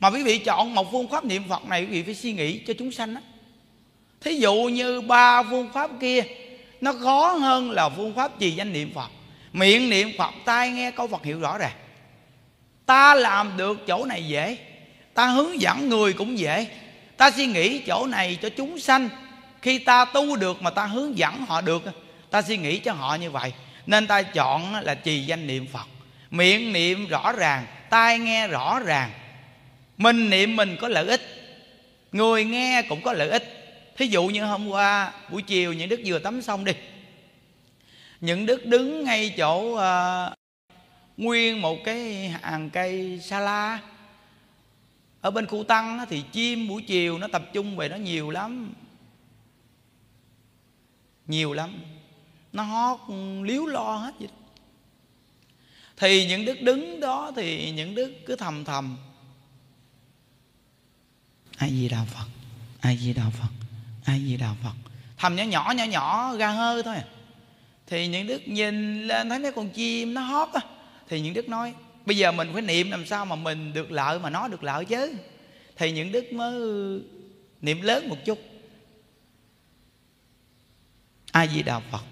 [0.00, 2.58] Mà quý vị chọn một phương pháp niệm phật này, quý vị phải suy nghĩ
[2.58, 3.22] cho chúng sanh á.
[4.20, 6.22] Thí dụ như ba phương pháp kia
[6.82, 9.10] nó khó hơn là phương pháp trì danh niệm phật.
[9.52, 11.72] Miệng niệm phật, tai nghe câu phật hiệu rõ ràng.
[12.86, 14.56] Ta làm được chỗ này dễ.
[15.14, 16.66] Ta hướng dẫn người cũng dễ.
[17.16, 19.08] Ta suy nghĩ chỗ này cho chúng sanh.
[19.62, 21.82] Khi ta tu được mà ta hướng dẫn họ được,
[22.30, 23.52] ta suy nghĩ cho họ như vậy.
[23.86, 25.86] Nên ta chọn là trì danh niệm phật.
[26.30, 29.10] Miệng niệm rõ ràng, tai nghe rõ ràng.
[29.96, 31.20] Mình niệm mình có lợi ích.
[32.12, 33.61] Người nghe cũng có lợi ích
[33.96, 36.72] thí dụ như hôm qua buổi chiều những đức vừa tắm xong đi.
[38.20, 40.34] Những đức đứng ngay chỗ uh,
[41.16, 43.80] nguyên một cái hàng cây sa la.
[45.20, 48.72] Ở bên khu tăng thì chim buổi chiều nó tập trung về nó nhiều lắm.
[51.26, 51.78] Nhiều lắm.
[52.52, 53.00] Nó hót
[53.42, 54.28] liếu lo hết vậy
[55.96, 58.96] thì những đức đứng đó thì những đức cứ thầm thầm.
[61.56, 62.26] Ai gì đạo phật
[62.80, 63.61] ai gì đạo phật
[64.04, 64.72] ai di đà phật.
[65.18, 67.04] Thầm nhỏ nhỏ nhỏ nhỏ, ra hơi thôi à.
[67.86, 70.60] thì những đức nhìn lên thấy mấy con chim nó hót á,
[71.08, 71.74] thì những đức nói,
[72.06, 74.84] bây giờ mình phải niệm làm sao mà mình được lợi mà nó được lợi
[74.84, 75.14] chứ?
[75.76, 76.52] Thì những đức mới
[77.60, 78.38] niệm lớn một chút.
[81.32, 82.04] A di đà phật,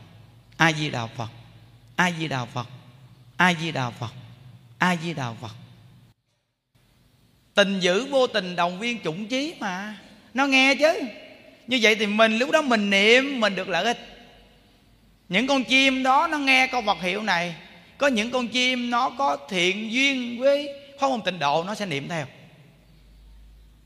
[0.57, 1.29] a di đà phật,
[1.97, 2.67] a di đà phật,
[3.37, 4.13] a di đà phật,
[4.79, 5.55] a di đà phật.
[7.55, 9.99] Tình dữ vô tình đồng viên chủng chí mà,
[10.35, 11.01] nó nghe chứ
[11.71, 13.99] như vậy thì mình lúc đó mình niệm, mình được lợi ích.
[15.29, 17.55] Những con chim đó nó nghe câu vật hiệu này,
[17.99, 20.69] có những con chim nó có thiện duyên với
[21.01, 22.27] pháp môn tịnh độ, nó sẽ niệm theo.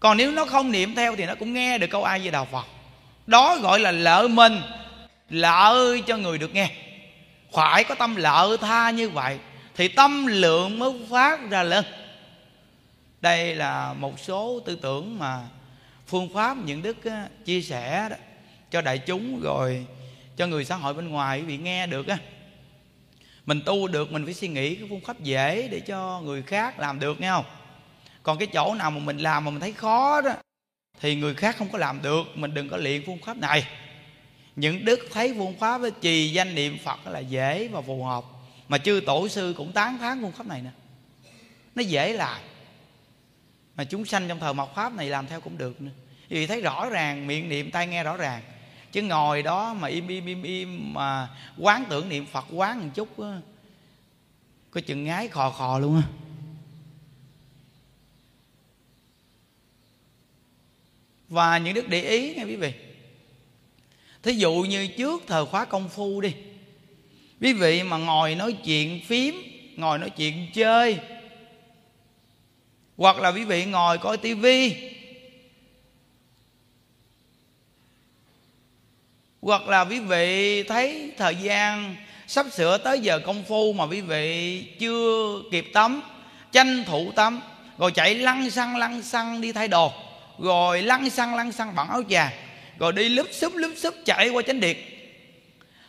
[0.01, 2.49] Còn nếu nó không niệm theo thì nó cũng nghe được câu ai về đạo
[2.53, 2.65] phật.
[3.27, 4.61] Đó gọi là lợi mình,
[5.31, 6.71] lợi cho người được nghe.
[7.53, 9.39] Phải có tâm lợi tha như vậy
[9.77, 11.85] thì tâm lượng mới phát ra lên.
[13.21, 15.41] Đây là một số tư tưởng mà
[16.15, 16.97] phương pháp những đức
[17.45, 18.17] chia sẻ đó,
[18.71, 19.87] cho đại chúng rồi
[20.37, 22.19] cho người xã hội bên ngoài bị nghe được á.
[23.47, 26.81] Mình tu được mình phải suy nghĩ cái phương pháp dễ để cho người khác
[26.81, 27.45] làm được nghe không?
[28.23, 30.33] Còn cái chỗ nào mà mình làm mà mình thấy khó đó
[31.01, 33.67] thì người khác không có làm được mình đừng có luyện phương pháp này.
[34.57, 38.25] Những đức thấy phương pháp với trì danh niệm phật là dễ và phù hợp.
[38.69, 40.71] Mà chư tổ sư cũng tán thán phương pháp này nè.
[41.75, 42.41] Nó dễ làm.
[43.77, 45.91] Mà chúng sanh trong thời mạt pháp này làm theo cũng được nữa
[46.35, 48.43] vì thấy rõ ràng, miệng niệm, tai nghe rõ ràng.
[48.93, 52.89] Chứ ngồi đó mà im im im im mà quán tưởng niệm phật quán một
[52.95, 53.41] chút á,
[54.71, 56.03] có chừng ngái khò khò luôn á.
[61.29, 62.73] Và những đức để ý nghe quý vị.
[64.23, 66.35] Thí dụ như trước thời khóa công phu đi.
[67.41, 69.35] Quý vị mà ngồi nói chuyện phím,
[69.77, 70.99] ngồi nói chuyện chơi,
[72.97, 74.94] hoặc là quý vị ngồi coi tivi
[79.45, 84.01] hoặc là quý vị thấy thời gian sắp sửa tới giờ công phu mà quý
[84.01, 86.03] vị chưa kịp tắm,
[86.53, 87.41] tranh thủ tắm,
[87.79, 89.93] rồi chạy lăn xăng lăn xăng đi thay đồ,
[90.39, 92.33] rồi lăn xăng lăn xăng bằng áo chà
[92.79, 94.77] rồi đi lúp xúp lúp xúp chạy qua chánh điện.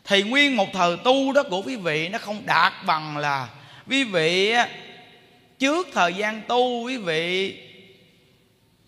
[0.04, 3.50] Thì nguyên một thời tu đó của quý vị nó không đạt bằng là
[3.90, 4.54] quý vị
[5.60, 7.58] trước thời gian tu quý vị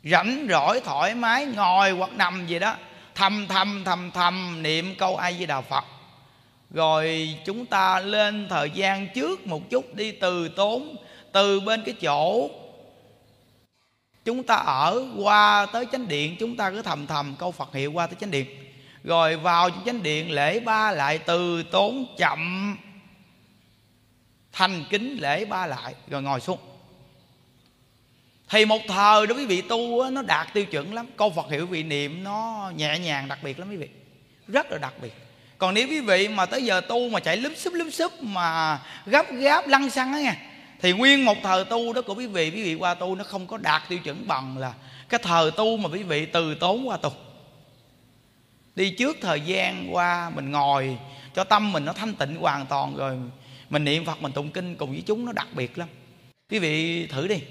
[0.04, 2.76] rảnh rỗi thoải mái ngồi hoặc nằm gì đó
[3.18, 5.84] thầm thầm thầm thầm niệm câu a di đà phật.
[6.72, 10.96] Rồi chúng ta lên thời gian trước một chút đi từ tốn,
[11.32, 12.50] từ bên cái chỗ
[14.26, 17.92] chúng ta ở qua tới chánh điện, chúng ta cứ thầm thầm câu phật hiệu
[17.92, 18.48] qua tới chánh điện.
[19.04, 22.78] Rồi vào trong chánh điện, lễ ba lại từ tốn chậm
[24.52, 26.60] thành kính lễ ba lại, rồi ngồi xuống
[28.50, 31.08] thì một thời đó quý vị tu nó đạt tiêu chuẩn lắm.
[31.18, 33.88] Câu phật hiệu vị niệm nó nhẹ nhàng, đặc biệt lắm quý vị.
[34.48, 35.14] Rất là đặc biệt.
[35.58, 38.80] Còn nếu quý vị mà tới giờ tu mà chạy lúp xúp lúp xúp mà
[39.06, 40.36] gấp gáp, lăn xăng á nha,
[40.82, 43.48] thì nguyên một thời tu đó của quý vị quý vị qua tu nó không
[43.48, 44.74] có đạt tiêu chuẩn bằng là
[45.10, 47.12] cái thời tu mà quý vị từ tốn qua tu.
[48.76, 50.98] Đi trước thời gian qua mình ngồi,
[51.36, 53.18] cho tâm mình nó thanh tịnh hoàn toàn rồi,
[53.70, 55.88] mình niệm phật, mình tụng kinh cùng với chúng nó đặc biệt lắm.
[56.52, 57.42] Quý vị thử đi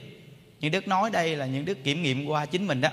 [0.60, 2.90] những đức nói đây là những đức kiểm nghiệm qua chính mình đó.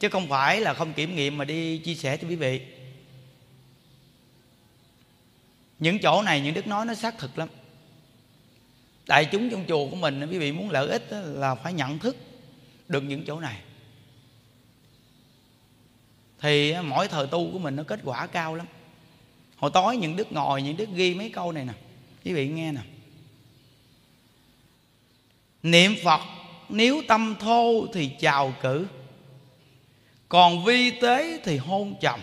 [0.00, 2.60] Chứ không phải là không kiểm nghiệm mà đi chia sẻ cho quý vị.
[5.78, 7.48] Những chỗ này những đức nói nó xác thực lắm.
[9.06, 12.16] Đại chúng trong chùa của mình, quý vị muốn lợi ích là phải nhận thức
[12.88, 13.60] được những chỗ này.
[16.40, 18.66] Thì mỗi thời tu của mình nó kết quả cao lắm.
[19.56, 21.72] Hồi tối những đức ngồi, những đức ghi mấy câu này nè.
[22.24, 22.80] Quý vị nghe nè.
[25.62, 26.20] Niệm phật
[26.68, 28.86] nếu tâm thô thì chào cử
[30.28, 32.20] còn vi tế thì hôn chồng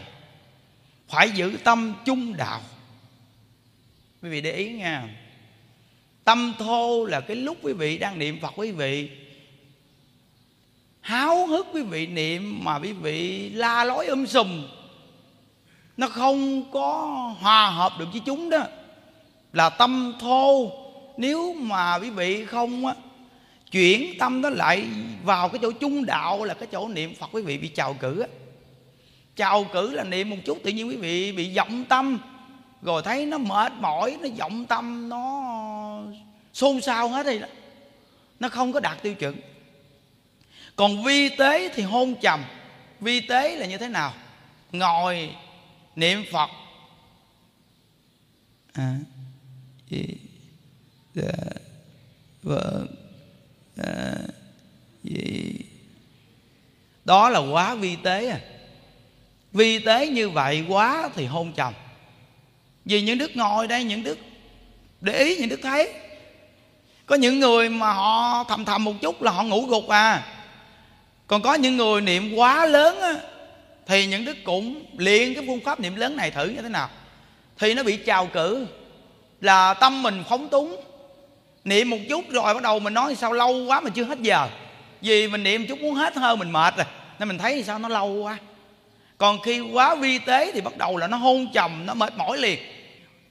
[1.08, 2.62] phải giữ tâm chung đạo.
[4.22, 5.10] Quý vị để ý nha
[6.24, 9.10] tâm thô là cái lúc quý vị đang niệm phật quý vị.
[11.02, 14.64] Háo hức quý vị niệm mà quý vị la lối um sùm.
[15.98, 16.98] Nó không có
[17.40, 18.64] hòa hợp được với chúng đó.
[19.54, 20.72] Là tâm thô.
[21.18, 22.96] Nếu mà quý vị không á,
[23.72, 24.88] chuyển tâm nó lại
[25.24, 28.20] vào cái chỗ trung đạo là cái chỗ niệm phật quý vị bị chào cử
[28.20, 28.28] á.
[29.36, 32.20] Chào cử là niệm một chút tự nhiên quý vị bị vọng tâm.
[32.82, 36.04] Rồi thấy nó mệt mỏi nó vọng tâm nó
[36.54, 37.48] xôn xao hết đi đó.
[38.40, 39.36] Nó không có đạt tiêu chuẩn.
[40.76, 42.44] Còn vi tế thì hôn trầm.
[43.00, 44.14] Vi tế là như thế nào?
[44.72, 45.30] Ngồi
[45.96, 46.50] niệm phật.
[48.74, 48.96] À,
[51.14, 51.32] dạ,
[52.44, 52.86] vợ
[53.78, 54.14] à,
[55.04, 55.54] gì?
[57.06, 58.40] Đó là quá vi tế à.
[59.52, 61.74] Vi tế như vậy quá thì hôn chồng.
[62.86, 64.18] Vì những đức ngồi đây những đức
[65.02, 65.94] để ý những đức thấy.
[67.06, 70.24] Có những người mà họ thầm thầm một chút là họ ngủ gục à.
[71.28, 73.16] Còn có những người niệm quá lớn á,
[73.86, 76.90] thì những đức cũng luyện cái phương pháp niệm lớn này thử như thế nào.
[77.58, 78.68] Thì nó bị trào cử
[79.42, 80.76] là tâm mình phóng túng
[81.66, 84.50] niệm một chút rồi bắt đầu mình nói sao lâu quá mà chưa hết giờ.
[85.02, 86.86] Vì mình niệm chút muốn hết hơi mình mệt rồi,
[87.20, 88.38] nên mình thấy sao nó lâu quá.
[89.18, 92.38] Còn khi quá vi tế thì bắt đầu là nó hôn chồng nó mệt mỏi
[92.38, 92.60] liền.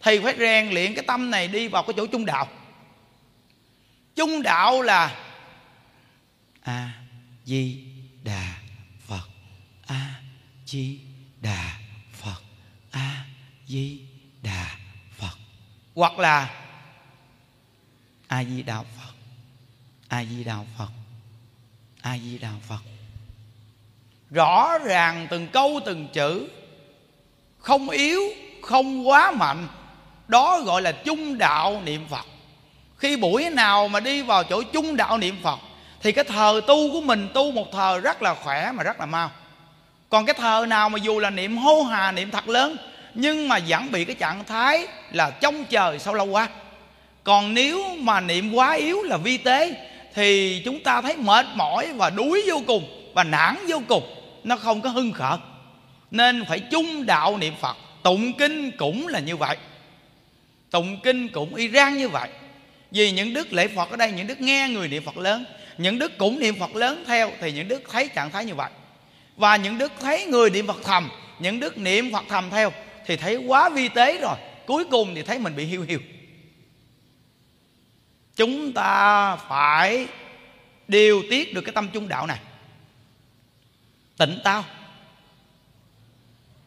[0.01, 2.49] Thì phải rèn luyện cái tâm này đi vào cái chỗ trung đạo.
[4.16, 5.16] Trung đạo là
[6.62, 6.90] a
[7.44, 7.85] di
[8.23, 8.55] đà
[9.07, 9.29] phật
[9.87, 10.14] a
[10.66, 10.99] di
[11.40, 11.79] đà
[12.12, 12.42] phật
[12.90, 13.25] a
[13.66, 14.01] di
[14.42, 14.66] đà
[15.18, 15.38] phật
[15.94, 16.63] hoặc là
[18.28, 19.14] a di đà phật.
[20.08, 20.90] A di đà phật.
[22.02, 22.80] A di đà phật.
[24.30, 26.48] Rõ ràng từng câu, từng chữ.
[27.58, 28.20] Không yếu,
[28.62, 29.68] không quá mạnh.
[30.28, 32.26] Đó gọi là chung đạo niệm phật.
[32.98, 35.58] Khi buổi nào mà đi vào chỗ chung đạo niệm phật,
[36.02, 39.06] thì cái thờ tu của mình tu một thờ rất là khỏe mà rất là
[39.06, 39.30] mau.
[40.08, 42.76] Còn cái thờ nào mà dù là niệm hô hà, niệm thật lớn,
[43.14, 46.48] nhưng mà vẫn bị cái trạng thái là trông chờ sau lâu quá
[47.24, 49.74] còn nếu mà niệm quá yếu là vi tế,
[50.14, 54.02] thì chúng ta thấy mệt mỏi và đuối vô cùng và nản vô cùng,
[54.44, 55.38] nó không có hưng khởi.
[56.10, 57.76] Nên phải chung đạo niệm phật.
[58.02, 59.56] Tụng kinh cũng là như vậy.
[60.70, 62.28] Tụng kinh cũng y rang như vậy.
[62.90, 65.44] Vì những đức lễ phật ở đây, những đức nghe người niệm phật lớn,
[65.78, 68.70] những đức cũng niệm phật lớn theo, thì những đức thấy trạng thái như vậy.
[69.37, 72.72] Và những đức thấy người niệm phật thầm, những đức niệm phật thầm theo,
[73.06, 74.37] thì thấy quá vi tế rồi.
[74.66, 75.98] Cuối cùng thì thấy mình bị hiu hiu
[78.37, 80.09] chúng ta phải
[80.88, 82.40] điều tiết được cái tâm trung đạo này.
[84.16, 84.64] Tỉnh táo.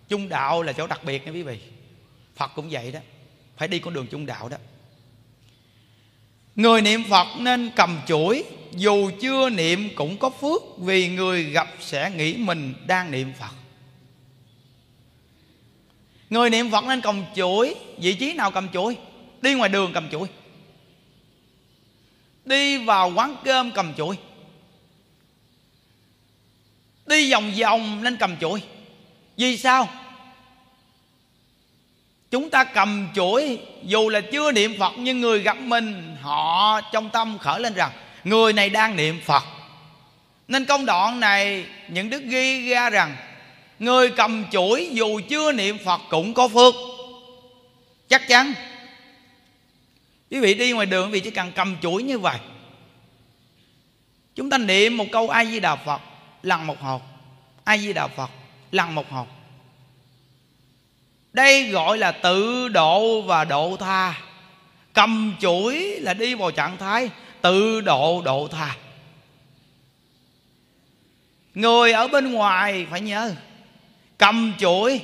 [0.10, 1.60] Trung đạo là chỗ đặc biệt nha quý vị.
[2.36, 3.00] Phật cũng vậy đó.
[3.58, 4.58] Phải đi con đường trung đạo đó.
[6.56, 11.68] Người niệm phật nên cầm chuỗi, dù chưa niệm cũng có phước vì người gặp
[11.80, 13.52] sẽ nghĩ mình đang niệm phật.
[16.30, 18.98] Người niệm phật nên cầm chuỗi, vị trí nào cầm chuỗi?
[19.42, 20.28] Đi ngoài đường cầm chuỗi
[22.48, 24.16] đi vào quán cơm cầm chuỗi.
[27.06, 28.62] Đi vòng vòng nên cầm chuỗi.
[29.38, 29.90] Vì sao?
[32.32, 37.10] Chúng ta cầm chuỗi dù là chưa niệm phật, nhưng người gặp mình, họ trong
[37.10, 37.92] tâm khởi lên rằng,
[38.24, 39.44] người này đang niệm phật.
[40.48, 43.16] Nên công đoạn này, những đức ghi ra rằng,
[43.80, 46.76] người cầm chuỗi dù chưa niệm phật cũng có phước.
[48.10, 48.54] Chắc chắn
[50.32, 52.38] quý vị đi ngoài đường, quý vị chỉ cần cầm chuỗi như vậy.
[54.36, 56.02] Chúng ta niệm một câu a di đà phật
[56.44, 57.02] lần một hộp
[57.64, 58.30] a di đà phật
[58.72, 59.38] lần một hộp
[61.38, 64.14] đây gọi là tự độ và độ tha.
[64.94, 67.10] Cầm chuỗi là đi vào trạng thái
[67.42, 68.76] tự độ độ tha.
[71.54, 73.34] Người ở bên ngoài, phải nhớ,
[74.18, 75.02] cầm chuỗi.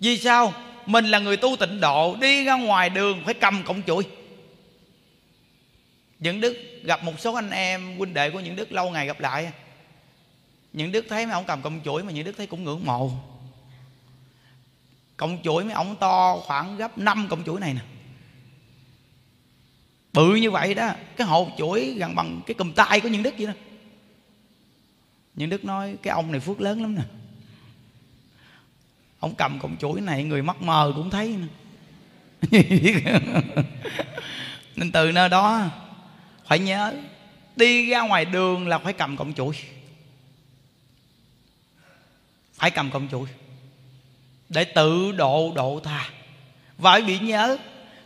[0.00, 0.52] Vì sao?
[0.86, 4.04] Mình là người tu tịnh độ, đi ra ngoài đường phải cầm cổng chuỗi
[6.22, 9.20] những đức, gặp một số anh em huynh đệ của những đức lâu ngày gặp
[9.20, 9.52] lại.
[10.72, 13.10] Những đức thấy mấy ông cầm cọng chuỗi mà những đức thấy cũng ngưỡng mộ.
[15.16, 17.80] Cọng chuỗi mấy ông to khoảng gấp 5 cọng chuỗi này nè.
[20.12, 23.34] Bự như vậy đó, cái hộp chuỗi gần bằng cái cầm tay của những đức
[23.38, 23.52] vậy đó.
[25.34, 27.02] Những đức nói, cái ông này phước lớn lắm nè.
[29.20, 31.46] Ông cầm cọng chuỗi này người mắt mờ cũng thấy nè.
[34.76, 35.70] Nên từ nơi đó
[36.52, 36.92] phải nhớ,
[37.56, 39.54] đi ra ngoài đường là phải cầm cọng chuỗi.
[42.54, 43.28] Phải cầm cọng chuỗi.
[44.48, 46.10] Để tự độ độ tha.
[46.78, 47.56] Và bị nhớ,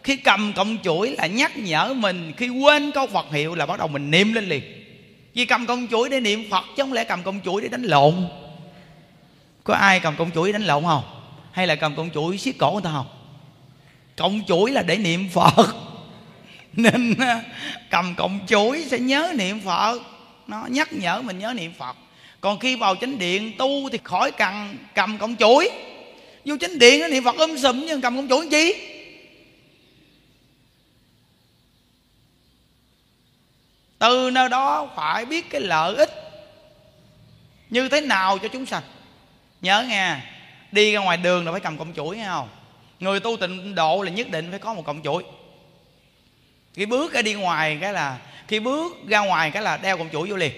[0.02, 3.78] khi cầm cọng chuỗi là nhắc nhở mình, khi quên câu phật hiệu là bắt
[3.78, 4.62] đầu mình niệm lên liền.
[5.34, 7.82] Vì cầm cọng chuỗi để niệm phật chứ không lẽ cầm cọng chuỗi để đánh
[7.82, 8.28] lộn?
[9.64, 11.04] Có ai cầm cọng chuỗi đánh lộn không?
[11.52, 13.08] Hay là cầm cọng chuỗi siết cổ người ta không?
[14.16, 15.85] Cọng chuỗi là để niệm phật
[16.76, 17.42] nên à,
[17.90, 20.00] cầm cọng chuỗi sẽ nhớ niệm phật.
[20.46, 21.96] Nó nhắc nhở mình nhớ niệm phật.
[22.40, 25.70] Còn khi vào chánh điện tu thì khỏi cần cầm cọng chuỗi
[26.44, 28.74] vô chánh điện niệm phật ôm sùm nhưng cầm cọng chuỗi chi?
[33.98, 36.10] Từ nơi đó phải biết cái lợi ích
[37.70, 38.82] như thế nào cho chúng sanh.
[39.60, 40.16] Nhớ nghe,
[40.72, 42.48] đi ra ngoài đường là phải cầm cọng chuỗi nghe không?
[43.00, 45.24] Người tu tịnh độ là nhất định phải có một cọng chuỗi
[46.76, 48.18] khi bước ra đi ngoài cái là,
[48.48, 50.52] khi bước ra ngoài cái là đeo cọng chuỗi vô liền.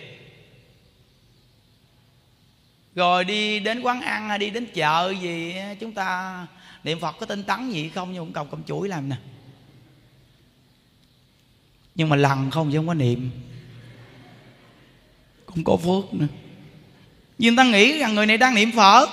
[2.95, 6.47] Rồi đi đến quán ăn hay đi đến chợ gì, chúng ta
[6.85, 8.13] niệm phật có tinh tấn gì không?
[8.13, 9.17] Nhưng cũng cầm cọng chuỗi làm nè.
[11.95, 13.31] Nhưng mà lần không chứ không có niệm.
[15.47, 16.27] Cũng có phước nữa.
[17.39, 19.09] Nhưng ta nghĩ rằng người này đang niệm phật.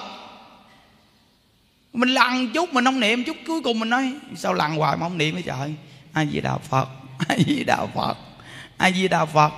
[1.93, 5.03] Mình lần chút mình không niệm, chút cuối cùng mình nói, sao lần hoài mà
[5.10, 5.76] không niệm vậy trời?
[6.16, 6.88] A di đà phật.
[7.28, 8.18] A di đà phật.
[8.78, 9.51] A di đà phật.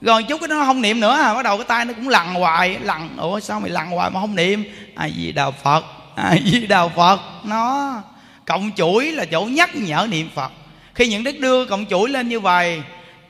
[0.00, 2.34] Rồi chút cái nó không niệm nữa à bắt đầu cái tay nó cũng lằn
[2.34, 4.64] hoài lằn ủa, sao mày lằn hoài mà không niệm?
[4.94, 5.84] A di đà phật.
[6.16, 7.20] A di đà phật.
[7.44, 7.92] Nó,
[8.46, 10.52] cộng chuỗi là chỗ nhắc nhở niệm phật.
[10.94, 12.82] Khi những đức đưa cộng chuỗi lên như vậy,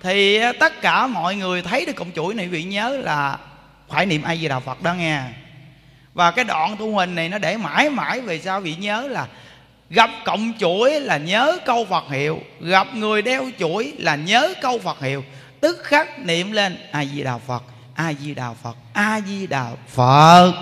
[0.03, 3.39] thì à, tất cả mọi người thấy được cộng chuỗi này vị nhớ là
[3.89, 5.21] phải niệm a di đà phật đó nghe.
[6.15, 9.27] Và cái đoạn tu huỳnh này nó để mãi mãi về sau vị nhớ là
[9.91, 12.41] gặp cộng chuỗi là nhớ câu phật hiệu.
[12.61, 15.25] Gặp người đeo chuỗi là nhớ câu phật hiệu.
[15.61, 17.63] Tức khắc niệm lên a di đà phật
[17.95, 20.53] a di đà phật a di đà phật.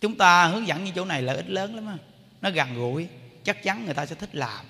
[0.00, 1.94] Chúng ta hướng dẫn như chỗ này là ít lớn lắm á.
[2.40, 3.08] Nó gần gũi,
[3.44, 4.64] chắc chắn người ta sẽ thích làm.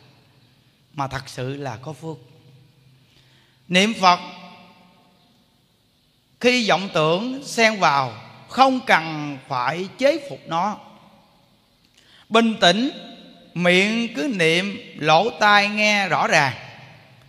[0.94, 2.16] Mà thật sự là có phước.
[3.68, 4.18] Niệm phật
[6.40, 8.12] khi vọng tưởng xen vào
[8.48, 10.76] không cần phải chế phục nó.
[12.28, 12.90] Bình tĩnh
[13.54, 16.52] miệng cứ niệm lỗ tai nghe rõ ràng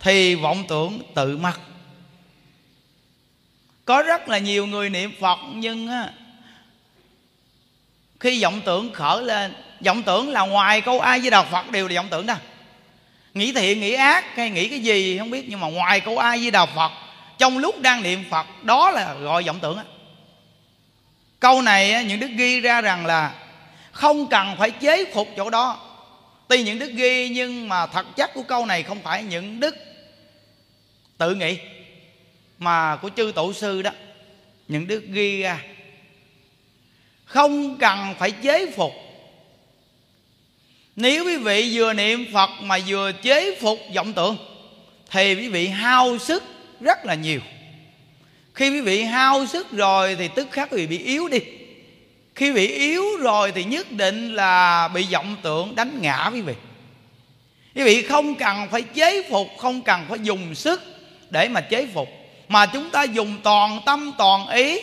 [0.00, 1.60] thì vọng tưởng tự mất.
[3.84, 6.10] Có rất là nhiều người niệm phật nhưng á,
[8.20, 9.54] khi vọng tưởng khởi lên
[9.84, 12.34] vọng tưởng là ngoài câu ai với đạo phật đều là vọng tưởng đó.
[13.34, 16.38] Nghĩ thiện nghĩ ác hay nghĩ cái gì không biết nhưng mà ngoài câu ai
[16.38, 16.92] với đạo phật
[17.38, 19.78] trong lúc đang niệm phật, đó là gọi vọng tưởng
[21.42, 23.34] câu này những đức ghi ra rằng là
[23.92, 25.80] không cần phải chế phục chỗ đó.
[26.48, 29.76] Tuy những đức ghi, nhưng mà thật chất của câu này không phải những đức
[31.18, 31.58] tự nghĩ,
[32.58, 33.90] mà của chư tổ sư đó.
[34.68, 35.62] Những đức ghi ra.
[37.24, 38.92] Không cần phải chế phục.
[40.96, 44.36] Nếu quý vị vừa niệm phật mà vừa chế phục vọng tưởng,
[45.10, 46.42] thì quý vị hao sức
[46.82, 47.40] rất là nhiều.
[48.54, 51.38] Khi quý vị hao sức rồi thì tức khắc quý vị bị yếu đi.
[52.34, 56.54] Khi bị yếu rồi thì nhất định là bị vọng tưởng đánh ngã quý vị.
[57.74, 60.82] Quý vị không cần phải chế phục, không cần phải dùng sức
[61.30, 62.08] để mà chế phục,
[62.48, 64.80] mà chúng ta dùng toàn tâm, toàn ý.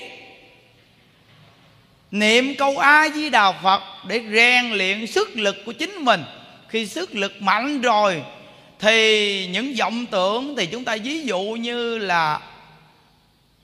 [2.12, 6.24] Niệm câu a di đà phật để rèn luyện sức lực của chính mình.
[6.68, 8.24] Khi sức lực mạnh rồi
[8.80, 12.39] thì những vọng tưởng thì chúng ta ví dụ như là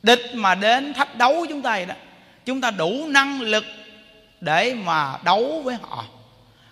[0.03, 1.95] địch mà đến thách đấu chúng ta vậy đó.
[2.45, 3.65] Chúng ta đủ năng lực
[4.41, 6.05] để mà đấu với họ.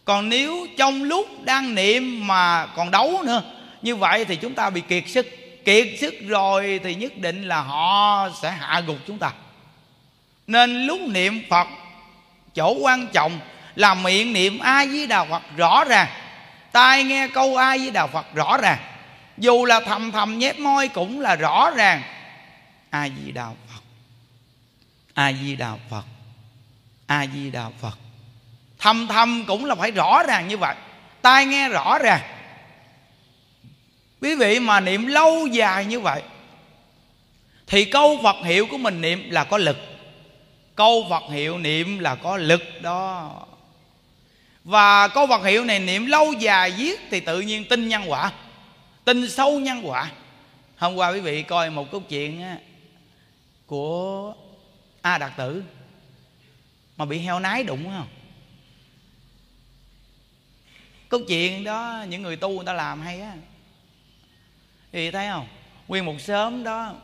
[0.05, 3.41] Còn nếu trong lúc đang niệm mà còn đấu nữa,
[3.81, 5.27] như vậy thì chúng ta bị kiệt sức.
[5.65, 9.31] Kiệt sức rồi thì nhất định là họ sẽ hạ gục chúng ta.
[10.47, 11.67] Nên lúc niệm phật,
[12.55, 13.39] chỗ quan trọng
[13.75, 16.07] là miệng niệm a di đà phật rõ ràng
[16.73, 18.79] tai nghe câu ai với đạo phật rõ ràng.
[19.37, 22.01] Dù là thầm thầm nhép môi cũng là rõ ràng.
[22.89, 23.81] A di đà phật.
[25.13, 26.03] A di đà phật.
[27.05, 27.97] A di đà phật.
[28.79, 30.75] Thầm thầm cũng là phải rõ ràng như vậy.
[31.21, 32.21] Tai nghe rõ ràng.
[34.21, 36.21] Quý vị mà niệm lâu dài như vậy,
[37.67, 39.77] thì câu phật hiệu của mình niệm là có lực.
[40.75, 43.31] Câu phật hiệu niệm là có lực đó
[44.63, 48.31] và câu vật hiệu này niệm lâu dài viết thì tự nhiên tin nhân quả,
[49.05, 50.11] tin sâu nhân quả.
[50.77, 52.43] Hôm qua quý vị coi một câu chuyện
[53.65, 54.33] của
[55.01, 55.63] a đạt tử
[56.97, 58.07] mà bị heo nái đụng không?
[61.09, 63.33] Câu chuyện đó những người tu người ta làm hay á.
[64.91, 65.47] Thì thấy không?
[65.87, 66.95] Nguyên một sớm đó,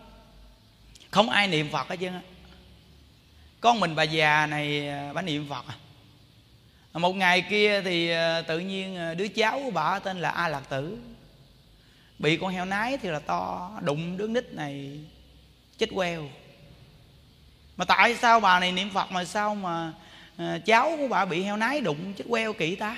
[1.12, 2.22] không ai niệm phật hết trơn á.
[3.62, 5.76] Con mình bà già này, bà niệm phật à?
[6.94, 10.48] Một ngày kia thì ờ, tự nhiên ờ, đứa cháu của bà tên là a
[10.48, 10.98] lạc tử
[12.20, 15.00] bị con heo nái thì là to, đụng đứa nít này,
[15.78, 16.30] chết queo.
[17.78, 19.94] Mà tại sao bà này niệm phật mà sao mà
[20.38, 22.98] ờ, cháu của bà bị heo nái đụng chết queo kỹ ta?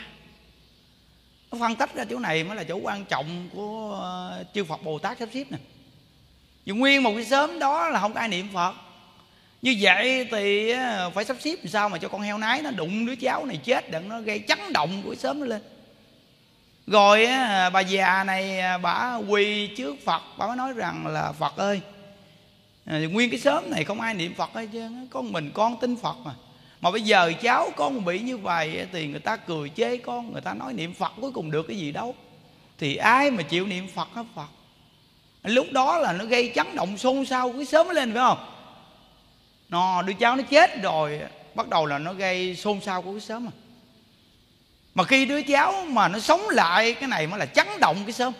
[1.52, 5.00] Nó phân tích ra chỗ này mới là chỗ quan trọng của chư phật bồ
[5.00, 5.58] tát sắp xếp nè.
[6.66, 8.76] Vì nguyên một cái sớm đó là không có ai niệm phật
[9.62, 10.74] như vậy thì
[11.14, 13.60] phải sắp xếp làm sao mà cho con heo nái nó đụng đứa cháu này
[13.64, 15.62] chết đừng nó gây chấn động của sớm nó lên.
[16.88, 17.28] Rồi
[17.74, 21.82] bà già này à, bà quỳ trước phật, bà mới nói rằng là, phật ơi
[22.86, 25.96] à, nguyên cái sớm này không ai niệm phật hết trơn con mình con tin
[25.96, 26.32] phật mà.
[26.82, 30.42] Mà bây giờ cháu con bị như vậy thì người ta cười chế con, người
[30.42, 32.16] ta nói niệm phật cuối cùng được cái gì đâu.
[32.78, 34.48] Thì ai mà chịu niệm phật hết phật?
[35.44, 38.38] Lúc đó là nó gây chấn động xôn xao cái sớm lên, phải không?
[39.72, 41.20] Nó đứa cháu nó chết rồi,
[41.56, 43.54] bắt đầu là nó gây xôn xao của cái sớm à.
[44.94, 48.14] Mà khi đứa cháu mà nó sống lại, cái này mới là chấn động cái
[48.14, 48.34] sớm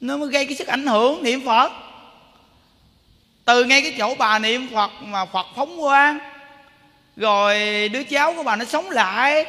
[0.00, 1.72] nó mới gây cái sức ảnh hưởng niệm phật.
[3.44, 6.18] Từ ngay cái chỗ bà niệm phật mà phật phóng quang,
[7.16, 9.46] rồi đứa cháu của bà nó sống lại,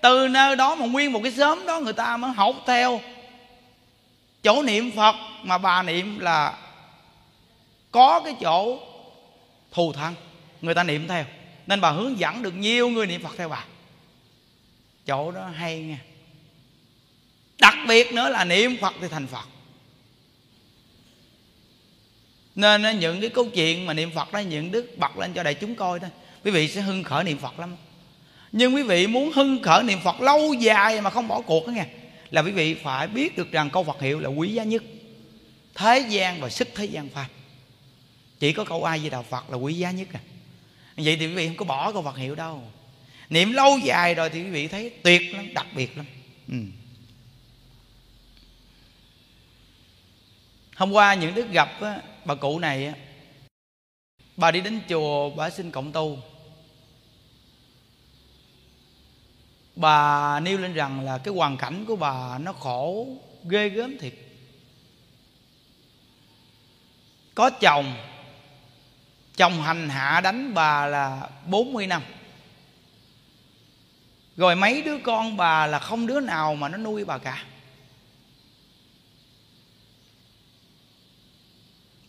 [0.00, 3.00] từ nơi đó mà nguyên một cái xóm đó người ta mới học theo.
[4.42, 6.54] Chỗ niệm phật mà bà niệm là
[7.90, 8.78] có cái chỗ
[9.70, 10.14] thù thân.
[10.60, 11.24] Người ta niệm theo.
[11.66, 13.64] Nên bà hướng dẫn được nhiều người niệm phật theo bà.
[15.06, 15.98] Chỗ đó hay nha
[17.60, 19.48] đặc biệt nữa là niệm phật thì thành phật.
[22.54, 25.54] Nên những cái câu chuyện mà niệm phật đó, những đức bật lên cho đại
[25.54, 26.10] chúng coi thôi.
[26.44, 27.76] Quý vị sẽ hưng khởi niệm phật lắm.
[28.52, 31.70] Nhưng quý vị muốn hưng khởi niệm phật lâu dài mà không bỏ cuộc đó
[31.70, 31.86] nghe,
[32.30, 34.82] là quý vị phải biết được rằng câu phật hiệu là quý giá nhất.
[35.74, 37.26] Thế gian và sức thế gian pháp
[38.40, 40.20] chỉ có câu ai với đạo phật là quý giá nhất à.
[40.96, 42.62] Vậy thì quý vị không có bỏ câu phật hiệu đâu.
[43.30, 46.06] Niệm lâu dài rồi thì quý vị thấy tuyệt lắm đặc biệt lắm.
[46.48, 46.56] Ừ.
[50.80, 52.94] hôm qua những đức gặp á, bà cụ này á,
[54.36, 56.18] bà đi đến chùa bà xin cộng tu.
[59.76, 63.06] Bà nêu lên rằng là cái hoàn cảnh của bà nó khổ
[63.44, 64.14] ghê gớm thiệt.
[67.34, 67.94] Có chồng
[69.36, 72.02] chồng hành hạ đánh bà là 40 năm.
[74.36, 77.44] Rồi mấy đứa con bà là không đứa nào mà nó nuôi bà cả.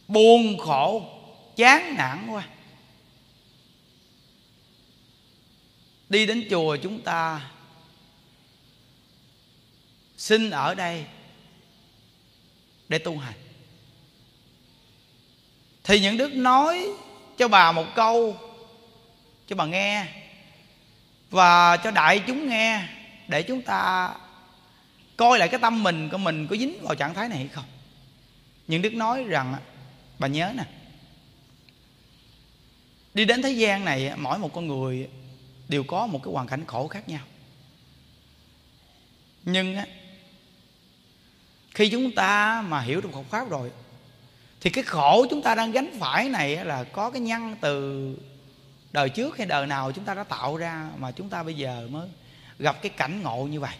[0.08, 1.06] Buồn khổ,
[1.56, 2.48] chán nản quá.
[6.10, 7.52] Đi đến chùa chúng ta,
[10.18, 11.06] xin ở đây
[12.90, 13.38] để tu hành.
[15.84, 16.88] Thì những đức nói
[17.42, 18.38] cho bà một câu,
[19.48, 20.06] cho bà nghe,
[21.30, 22.88] và cho đại chúng nghe,
[23.28, 24.14] để chúng ta
[25.18, 27.66] coi lại cái tâm mình của mình có dính vào trạng thái này hay không.
[28.68, 29.56] Những đức nói rằng,
[30.20, 30.64] bà nhớ nè,
[33.14, 35.10] đi đến thế gian này, mỗi một con người
[35.68, 37.24] đều có một cái hoàn cảnh khổ khác nhau.
[39.44, 39.78] Nhưng
[41.76, 43.72] khi chúng ta mà hiểu được Phật pháp rồi
[44.62, 48.08] thì cái khổ chúng ta đang gánh phải này là có cái nhân từ
[48.92, 51.88] đời trước hay đời nào chúng ta đã tạo ra mà chúng ta bây giờ
[51.92, 52.10] mới
[52.60, 53.76] gặp cái cảnh ngộ như vậy.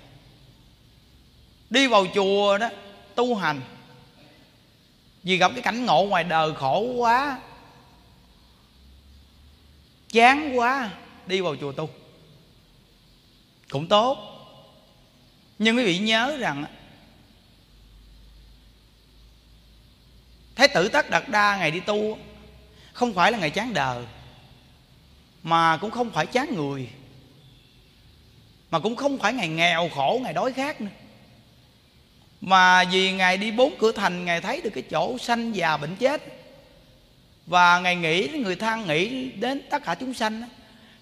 [1.70, 2.70] Đi vào chùa đó,
[3.16, 3.62] tu hành.
[5.24, 7.40] Vì gặp cái cảnh ngộ ngoài đời khổ quá,
[10.10, 10.90] chán quá,
[11.28, 11.90] đi vào chùa tu.
[13.70, 14.18] Cũng tốt.
[15.60, 16.66] Nhưng quý vị nhớ rằng
[20.62, 22.18] Thái tử Tất Đạt Đa ngày đi tu,
[22.94, 24.04] Không phải là ngày chán đời,
[25.44, 26.90] Mà cũng không phải chán người,
[28.72, 30.90] Mà cũng không phải ngày nghèo khổ, Ngày đói khát nữa.
[32.42, 35.96] Mà vì Ngài đi bốn cửa thành Ngài thấy được cái chỗ sanh già bệnh
[35.96, 36.24] chết,
[37.46, 40.44] Và Ngài nghĩ người thân nghĩ đến tất cả chúng sanh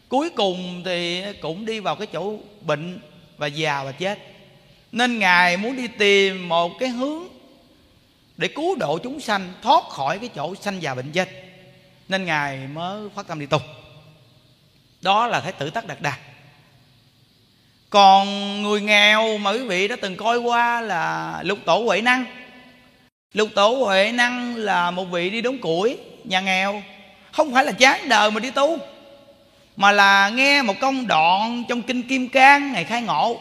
[0.10, 3.00] Cuối cùng thì cũng đi vào cái chỗ bệnh
[3.38, 4.20] Và già và chết.
[4.92, 7.39] Nên Ngài muốn đi tìm một cái hướng
[8.40, 11.30] để cứu độ chúng sanh, thoát khỏi cái chỗ sanh già bệnh chết.
[12.10, 13.60] Nên ngài mới phát tâm đi tu.
[15.02, 16.18] Đó là thái tử tất đạt đa
[17.90, 18.28] còn
[18.64, 22.26] người nghèo mà quý vị đã từng coi qua là lục tổ huệ năng.
[23.34, 26.84] Lục tổ huệ năng là một vị đi đốn củi, nhà nghèo.
[27.32, 28.78] Không phải là chán đời mà đi tu,
[29.76, 33.40] mà là nghe một công đoạn trong kinh kim cang ngày khai ngộ.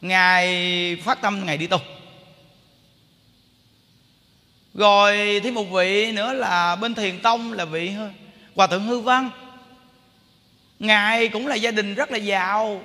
[0.00, 1.78] Ngài phát tâm ngày đi tu
[4.74, 7.92] rồi thêm một vị nữa là bên thiền tông là vị
[8.54, 9.30] hòa thượng hư văn.
[10.78, 12.82] Ngài cũng là gia đình rất là giàu.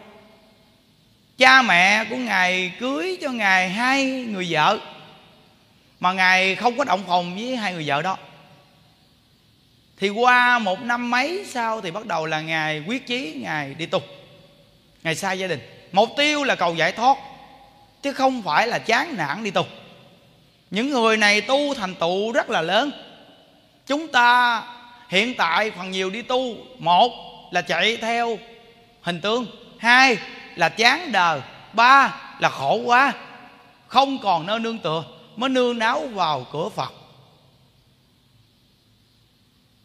[1.37, 4.79] Cha mẹ của ngài cưới cho ngài hai người vợ,
[5.99, 8.17] mà ngài không có động phòng với hai người vợ đó.
[9.97, 13.85] Thì qua một năm mấy sau thì bắt đầu là ngài quyết chí ngài đi
[13.85, 13.99] tu,
[15.03, 15.59] ngài xa gia đình.
[15.91, 17.17] Mục tiêu là cầu giải thoát,
[18.01, 19.65] chứ không phải là chán nản đi tu
[20.69, 22.91] những người này tu thành tựu rất là lớn.
[23.87, 24.63] Chúng ta
[25.09, 26.55] hiện tại phần nhiều đi tu.
[26.79, 27.11] Một
[27.51, 28.39] là chạy theo
[29.01, 29.45] hình tướng.
[29.79, 30.17] Hai
[30.55, 31.41] là chán đời.
[31.73, 33.13] Ba là khổ quá.
[33.87, 35.03] Không còn nơi nương tựa,
[35.35, 36.93] mới nương náo vào cửa phật.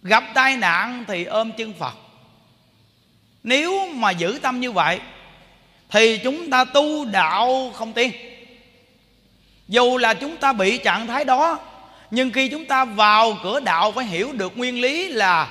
[0.02, 1.94] Gặp tai nạn thì ôm chân phật.
[3.42, 5.00] Nếu mà giữ tâm như vậy,
[5.90, 8.29] thì chúng ta tu đạo không tiên
[9.70, 11.58] dù là chúng ta bị trạng thái đó,
[12.10, 15.48] nhưng khi chúng ta vào cửa đạo phải hiểu được nguyên lý là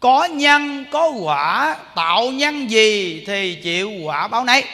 [0.00, 4.64] có nhân, có quả, tạo nhân gì thì chịu quả báo nấy.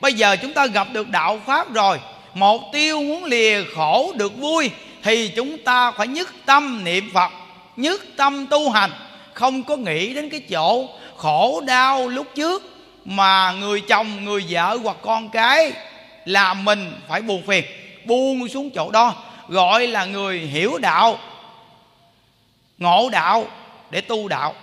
[0.00, 1.98] Bây giờ chúng ta gặp được đạo pháp rồi,
[2.34, 4.70] một tiêu muốn lìa khổ được vui
[5.02, 7.32] thì chúng ta phải nhất tâm niệm phật,
[7.76, 8.90] nhất tâm tu hành.
[9.32, 12.62] Không có nghĩ đến cái chỗ khổ đau lúc trước
[13.04, 15.72] mà người chồng, người vợ hoặc con cái
[16.24, 17.64] là mình phải buồn phiền
[18.06, 19.14] buông xuống chỗ đó,
[19.48, 21.18] gọi là người hiểu đạo,
[22.78, 23.46] ngộ đạo
[23.90, 24.54] để tu đạo.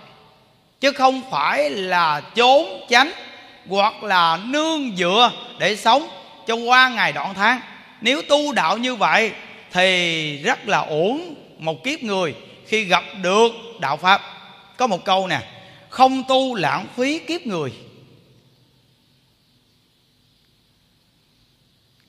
[0.80, 3.12] Chứ không phải là trốn tránh
[3.68, 6.08] hoặc là nương dựa để sống
[6.46, 7.60] cho qua ngày đoạn tháng.
[8.00, 9.32] Nếu tu đạo như vậy
[9.72, 12.34] thì rất là uổng một kiếp người
[12.66, 14.22] khi gặp được đạo pháp.
[14.76, 15.40] Có một câu nè,
[15.88, 17.72] không tu lãng phí kiếp người.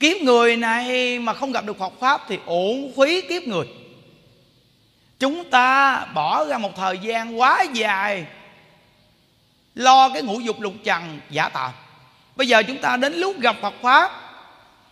[0.00, 3.66] Kiếp người này mà không gặp được Phật pháp thì uổng phí kiếp người.
[5.18, 8.26] Chúng ta bỏ ra một thời gian quá dài
[9.74, 11.72] lo cái ngũ dục lục trần giả tạo
[12.38, 14.12] bây giờ chúng ta đến lúc gặp Phật pháp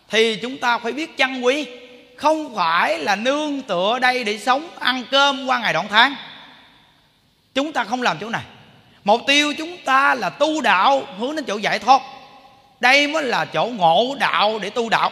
[0.08, 1.66] thì chúng ta phải biết chân quý
[2.16, 6.14] không phải là nương tựa đây để sống, ăn cơm qua ngày đoạn tháng.
[7.54, 8.42] Chúng ta không làm chỗ này.
[9.04, 12.02] Mục tiêu chúng ta là tu đạo, hướng đến chỗ giải thoát
[12.80, 15.10] đây mới là chỗ ngộ đạo để tu đạo.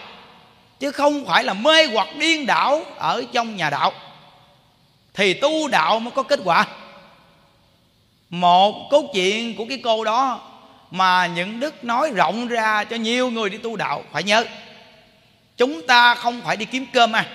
[0.80, 3.92] Chứ không phải là mê hoặc điên đảo ở trong nhà đạo.
[5.14, 6.66] Thì tu đạo mới có kết quả.
[8.30, 10.40] Một cốt truyện của cái cô đó
[10.90, 14.44] mà những đức nói rộng ra cho nhiều người đi tu đạo, phải nhớ.
[15.56, 17.26] Chúng ta không phải đi kiếm cơm à.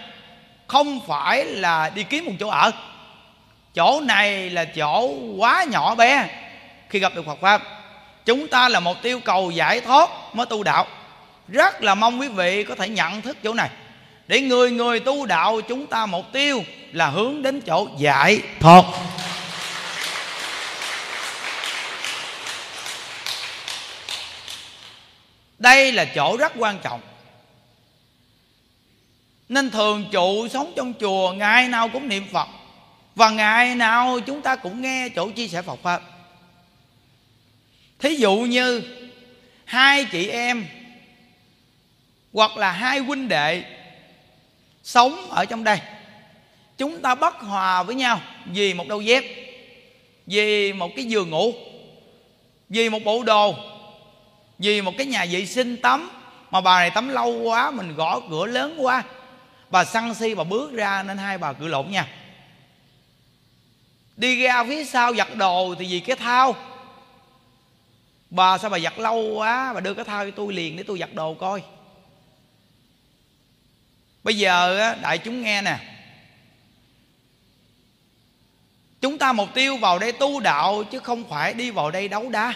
[0.67, 2.71] Không phải là đi kiếm một chỗ ở.
[3.73, 6.27] Chỗ này là chỗ quá nhỏ bé
[6.89, 7.78] khi gặp được Phật pháp
[8.30, 10.88] chúng ta là một tiêu cầu giải thoát mới tu đạo.
[11.47, 13.69] Rất là mong quý vị có thể nhận thức chỗ này.
[14.27, 18.84] Để người người tu đạo chúng ta mục tiêu là hướng đến chỗ giải thoát.
[25.57, 27.01] Đây là chỗ rất quan trọng.
[29.49, 32.47] Nên thường trụ sống trong chùa, ngày nào cũng niệm phật
[33.15, 36.01] và ngày nào chúng ta cũng nghe chỗ chia sẻ phật pháp
[38.00, 38.84] thí dụ như
[39.66, 40.66] hai chị em
[42.34, 43.64] hoặc là hai huynh đệ
[44.84, 45.80] sống ở trong đây,
[46.78, 49.24] chúng ta bất hòa với nhau vì một đôi dép,
[50.26, 51.54] vì một cái giường ngủ,
[52.70, 53.56] vì một bộ đồ,
[54.60, 56.12] vì một cái nhà vệ sinh tắm.
[56.52, 59.04] Mà bà này tắm lâu quá, mình gõ cửa lớn quá,
[59.70, 62.08] bà săn si, bà bước ra nên hai bà cự lộn nha.
[64.18, 66.56] Đi ra phía sau giặt đồ thì vì cái thao
[68.30, 70.99] bà sao bà giặt lâu quá, bà đưa cái thao cho tôi liền để tôi
[70.99, 71.63] giặt đồ coi.
[74.23, 75.80] Bây giờ đại chúng nghe nè.
[79.01, 82.30] Chúng ta mục tiêu vào đây tu đạo chứ không phải đi vào đây đấu
[82.30, 82.53] đá.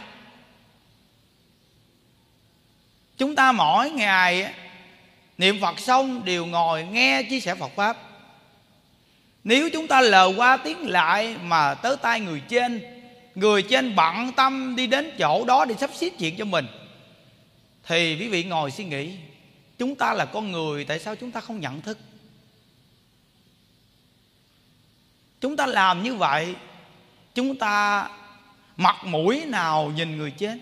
[3.17, 4.53] Chúng ta mỗi ngày
[5.37, 7.97] niệm phật xong, đều ngồi nghe chia sẻ phật pháp.
[9.43, 12.92] Nếu chúng ta lờ qua tiếng lại mà tới tay người trên
[13.35, 16.65] người trên bận tâm đi đến chỗ đó để sắp xếp chuyện cho mình.
[17.87, 19.17] Thì quý vị ngồi suy nghĩ,
[19.77, 21.97] chúng ta là con người, tại sao chúng ta không nhận thức?
[25.41, 26.55] Chúng ta làm như vậy,
[27.35, 28.09] chúng ta
[28.77, 30.57] mặt mũi nào nhìn người chết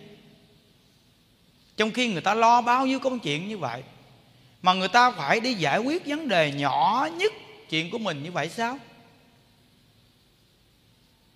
[1.78, 3.84] trong khi người ta lo bao nhiêu công chuyện như vậy,
[4.62, 7.34] mà người ta phải đi giải quyết vấn đề nhỏ nhất
[7.70, 8.80] chuyện của mình như vậy sao?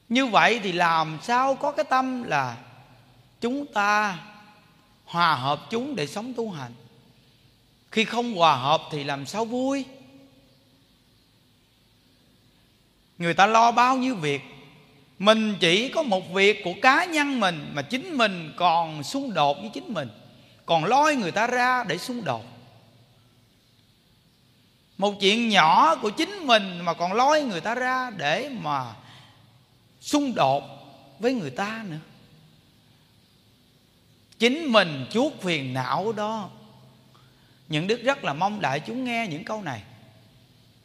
[0.09, 2.57] Như vậy thì làm sao có cái tâm là
[3.41, 4.19] chúng ta
[5.05, 6.73] hòa hợp chúng để sống tu hành?
[7.91, 9.85] Khi không hòa hợp thì làm sao vui?
[13.17, 14.41] Người ta lo bao nhiêu việc?
[15.19, 19.57] Mình chỉ có một việc của cá nhân mình mà chính mình còn xung đột
[19.61, 20.09] với chính mình,
[20.65, 22.43] còn lôi người ta ra để xung đột.
[24.97, 28.93] Một chuyện nhỏ của chính mình mà còn lôi người ta ra để mà
[30.05, 30.63] xung đột
[31.19, 31.97] với người ta nữa.
[34.39, 36.49] Chính mình chuốc phiền não đó.
[37.67, 39.83] Những đức rất là mong đại chúng nghe những câu này.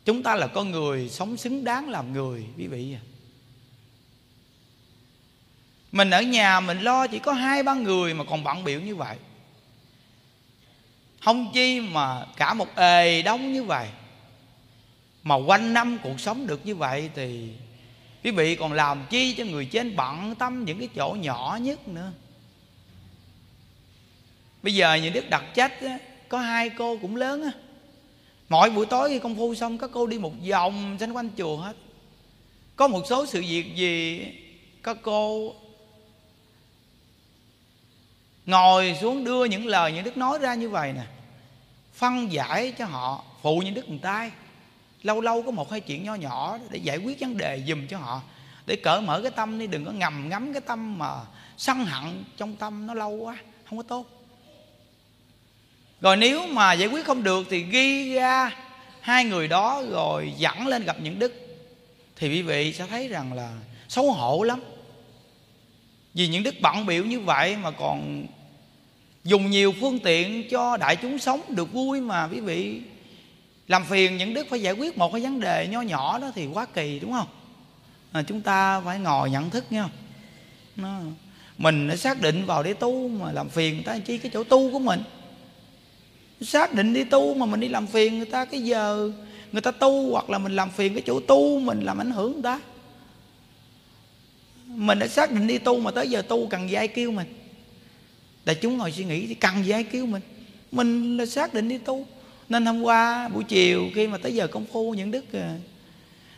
[0.04, 3.02] Chúng ta là con người sống xứng đáng làm người, quý vị à.
[5.92, 8.96] Mình ở nhà mình lo chỉ có hai, ba người mà còn bận biểu như
[8.96, 9.16] vậy.
[11.20, 13.88] Không chi mà cả một ề đông như vậy.
[15.22, 17.52] Mà quanh năm cuộc sống được như vậy thì
[18.24, 21.88] quý vị còn làm chi cho người trên bận tâm những cái chỗ nhỏ nhất
[21.88, 22.12] nữa?
[24.62, 25.98] Bây giờ những đức đặt trách á,
[26.28, 27.50] có hai cô cũng lớn á.
[28.48, 31.56] Mỗi buổi tối khi công phu xong các cô đi một vòng xanh quanh chùa
[31.56, 31.76] hết.
[32.76, 34.26] Có một số sự việc gì
[34.82, 35.54] các cô
[38.46, 41.02] ngồi xuống đưa những lời những đức nói ra như vậy nè
[41.94, 44.30] phân giải cho họ phụ những đức một tay
[45.02, 47.98] lâu lâu có một hai chuyện nho nhỏ để giải quyết vấn đề dùm cho
[47.98, 48.22] họ.
[48.66, 51.10] Để cởi mở cái tâm đi, đừng có ngầm ngắm cái tâm mà
[51.56, 53.38] sân hận trong tâm nó lâu quá,
[53.68, 54.06] không có tốt.
[56.00, 58.56] Rồi nếu mà giải quyết không được thì ghi ra
[59.00, 61.32] hai người đó rồi dẫn lên gặp những đức.
[62.16, 63.52] Thì quý vị sẽ thấy rằng là
[63.88, 64.60] xấu hổ lắm.
[66.14, 68.26] Vì những đức bận biểu như vậy mà còn
[69.24, 72.82] dùng nhiều phương tiện cho đại chúng sống được vui mà quý vị
[73.70, 76.46] làm phiền những đức phải giải quyết một cái vấn đề nho nhỏ đó thì
[76.46, 77.26] quá kỳ đúng không?
[78.12, 79.88] À, chúng ta phải ngồi nhận thức nha
[80.76, 80.98] nó,
[81.58, 84.44] mình đã xác định vào để tu mà làm phiền người ta chi cái chỗ
[84.44, 85.02] tu của mình.
[86.40, 89.10] Xác định đi tu mà mình đi làm phiền người ta cái giờ
[89.52, 92.32] người ta tu hoặc là mình làm phiền cái chỗ tu mình làm ảnh hưởng
[92.32, 92.60] người ta.
[94.66, 97.34] Mình đã xác định đi tu mà tới giờ tu cần gì ai kêu mình.
[98.44, 100.22] Đại chúng ngồi suy nghĩ thì cần gì ai kêu mình.
[100.72, 102.06] Mình là xác định đi tu
[102.50, 105.56] nên hôm qua buổi chiều khi mà tới giờ công phu những đức à,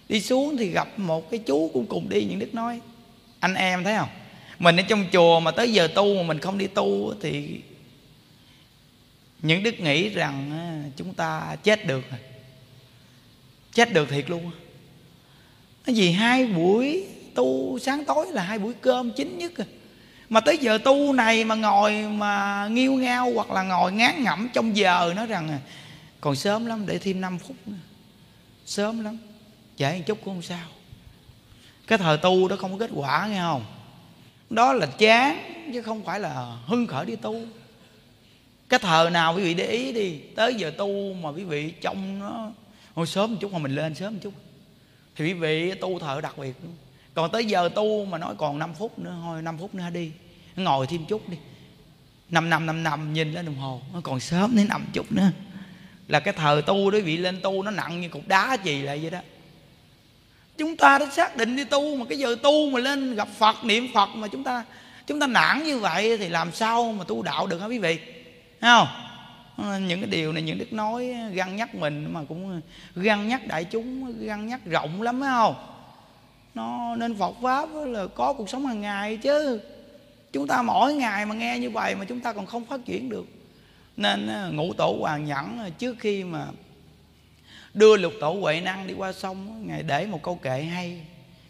[0.09, 2.25] đi xuống thì gặp một cái chú cũng cùng đi.
[2.25, 2.81] Những đức nói,
[3.41, 4.09] anh em thấy không?
[4.59, 7.61] Mình ở trong chùa mà tới giờ tu mà mình không đi tu thì
[9.43, 12.21] những đức nghĩ rằng à, chúng ta chết được rồi.
[13.73, 14.51] Chết được thiệt luôn
[15.85, 17.05] cái gì hai buổi
[17.35, 19.67] tu sáng tối là hai buổi cơm chính nhất rồi
[20.29, 24.49] mà tới giờ tu này mà ngồi mà nghiêu ngao hoặc là ngồi ngán ngẩm
[24.53, 25.59] trong giờ nói rằng
[26.23, 27.77] còn sớm lắm, để thêm 5 phút nữa.
[28.67, 29.19] Sớm lắm.
[29.77, 30.67] Chạy một chút cũng không sao.
[31.87, 33.65] Cái thời tu đó không có kết quả, nghe không?
[34.51, 35.39] Đó là chán,
[35.73, 37.41] chứ không phải là hưng khởi đi tu.
[38.69, 42.19] Cái thờ nào quý vị để ý đi, tới giờ tu mà quý vị trong
[42.19, 42.51] nó
[42.95, 44.35] hồi sớm một chút mà mình lên sớm một chút.
[45.17, 46.75] Thì quý vị tu thờ đặc biệt luôn.
[47.15, 50.13] Còn tới giờ tu mà nói còn 5 phút nữa, thôi 5 phút nữa đi,
[50.57, 51.37] ngồi thêm chút đi.
[52.29, 55.31] Năm năm năm năm, nhìn lên đồng hồ nó còn sớm đến năm chút nữa
[56.13, 58.99] là cái thờ tu đó vị lên tu nó nặng như cục đá gì lại
[59.03, 59.19] vậy đó.
[60.59, 63.65] Chúng ta đã xác định đi tu mà cái giờ tu mà lên gặp phật,
[63.65, 64.65] niệm phật mà chúng ta
[65.07, 67.99] chúng ta nản như vậy thì làm sao mà tu đạo được hả quý vị?
[68.61, 68.89] Thấy không?
[69.57, 72.61] Ờ, những cái điều này những đức nói găng nhắc mình mà cũng
[72.95, 75.55] găng nhắc đại chúng, găng nhắc rộng lắm phải không?
[76.55, 79.61] Nó nên Phật pháp là có cuộc sống hàng ngày chứ.
[80.33, 83.09] Chúng ta mỗi ngày mà nghe như vậy mà chúng ta còn không phát triển
[83.09, 83.27] được
[83.97, 86.47] nên ngũ tổ hoàng nhẫn trước khi mà
[87.75, 91.01] đưa lục tổ huệ năng đi qua sông ngài để một câu kệ hay.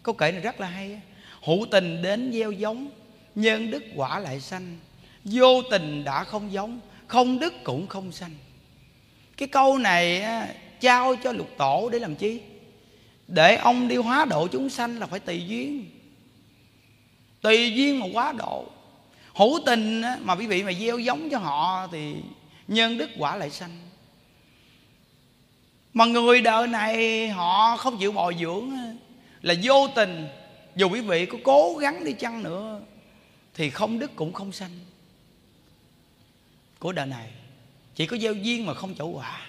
[0.03, 1.01] Câu kệ này rất là hay
[1.43, 2.89] hữu tình đến gieo giống,
[3.35, 4.77] nhân đức quả lại sanh.
[5.23, 8.31] Vô tình đã không giống, không đức cũng không sanh.
[9.37, 10.23] Cái câu này
[10.79, 12.41] trao cho lục tổ để làm chi?
[13.27, 15.85] Để ông đi hóa độ chúng sanh là phải tùy duyên.
[17.41, 18.65] Tùy duyên mà hóa độ
[19.33, 22.15] hữu tình mà quý vị mà gieo giống cho họ thì
[22.67, 23.79] nhân đức quả lại sanh.
[25.93, 28.71] Mà người đời này họ không chịu bồi dưỡng
[29.41, 30.27] là vô tình,
[30.75, 32.81] dù quý vị có cố gắng đi chăng nữa,
[33.53, 34.79] thì không đức cũng không sanh.
[36.79, 37.29] Của đời này,
[37.95, 39.41] chỉ có gieo duyên mà không chỗ quả.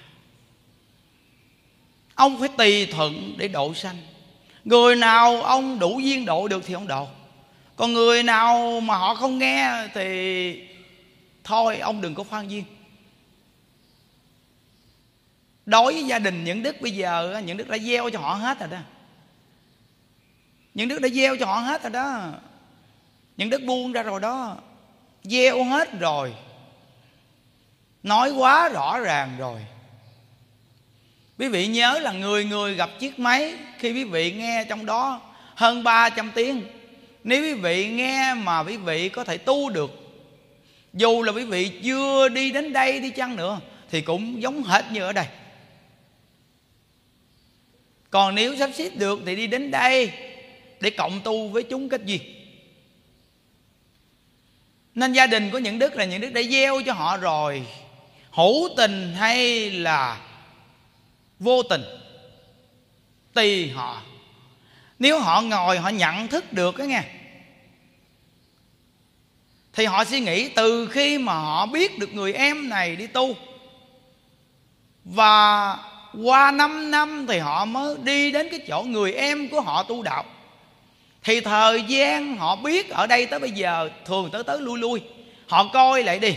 [2.14, 3.96] Ông phải tùy thuận để độ sanh.
[4.64, 7.08] Người nào ông đủ duyên độ được thì ông độ
[7.76, 10.68] còn người nào mà họ không nghe thì
[11.44, 12.64] thôi, ông đừng có khoan duyên
[15.66, 18.60] đối với gia đình, những đức bây giờ những đức đã gieo cho họ hết
[18.60, 18.78] rồi đó.
[20.74, 22.32] Những đức đã gieo cho họ hết rồi đó.
[23.36, 24.56] Những đức buông ra rồi đó.
[25.22, 26.34] Gieo hết rồi.
[28.02, 29.66] Nói quá rõ ràng rồi.
[31.38, 35.20] Quý vị nhớ là người người gặp chiếc máy khi quý vị nghe trong đó
[35.54, 36.62] hơn 300 tiếng
[37.24, 39.90] nếu quý vị nghe mà quý vị có thể tu được,
[40.92, 43.60] dù là quý vị chưa đi đến đây đi chăng nữa,
[43.90, 45.26] thì cũng giống hết như ở đây.
[48.10, 50.12] Còn nếu sắp xếp được thì đi đến đây
[50.80, 52.20] để cộng tu với chúng kết duyên
[54.94, 57.66] nên gia đình của những đức là những đức đã gieo cho họ rồi,
[58.30, 60.20] hữu tình hay là
[61.38, 61.82] vô tình,
[63.34, 64.02] tùy họ
[65.04, 67.02] nếu họ ngồi, họ nhận thức được cái nghe.
[69.72, 73.36] Thì họ suy nghĩ, từ khi mà họ biết được người em này đi tu,
[75.04, 75.76] và
[76.24, 80.02] qua 5 năm thì họ mới đi đến cái chỗ người em của họ tu
[80.02, 80.24] đạo,
[81.22, 85.02] thì thời gian họ biết ở đây tới bây giờ thường tới tới lui lui.
[85.48, 86.36] Họ coi lại đi,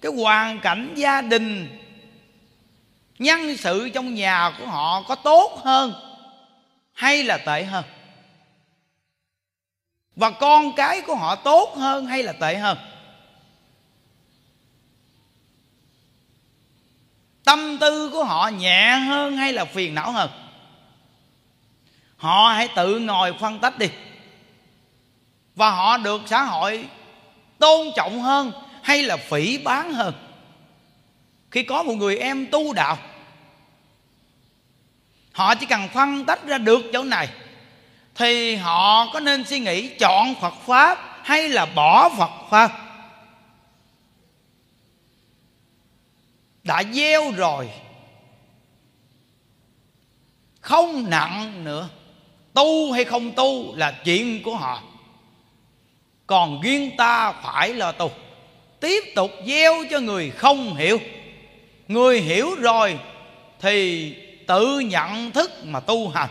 [0.00, 1.78] cái hoàn cảnh gia đình,
[3.18, 6.03] nhân sự trong nhà của họ có tốt hơn
[6.94, 7.84] hay là tệ hơn?
[10.16, 12.78] Và con cái của họ tốt hơn hay là tệ hơn?
[17.44, 20.30] Tâm tư của họ nhẹ hơn hay là phiền não hơn?
[22.16, 23.88] Họ hãy tự ngồi phân tích đi.
[25.54, 26.88] Và họ được xã hội
[27.58, 30.14] tôn trọng hơn hay là phỉ bán hơn?
[31.50, 32.98] Khi có một người em tu đạo
[35.34, 37.28] họ chỉ cần phân tách ra được chỗ này.
[38.14, 42.70] Thì họ có nên suy nghĩ chọn phật pháp hay là bỏ phật pháp?
[46.62, 47.70] Đã gieo rồi.
[50.60, 51.88] Không nặng nữa.
[52.52, 54.82] Tu hay không tu là chuyện của họ.
[56.26, 58.10] Còn riêng ta phải lo tu.
[58.80, 60.98] Tiếp tục gieo cho người không hiểu.
[61.88, 62.98] Người hiểu rồi
[63.60, 64.14] thì
[64.46, 66.30] tự nhận thức mà tu hành.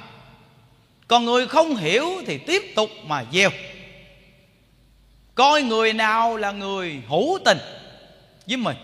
[1.08, 3.50] Còn người không hiểu thì tiếp tục mà gieo.
[5.36, 7.58] Coi người nào là người hữu tình
[8.48, 8.78] với mình.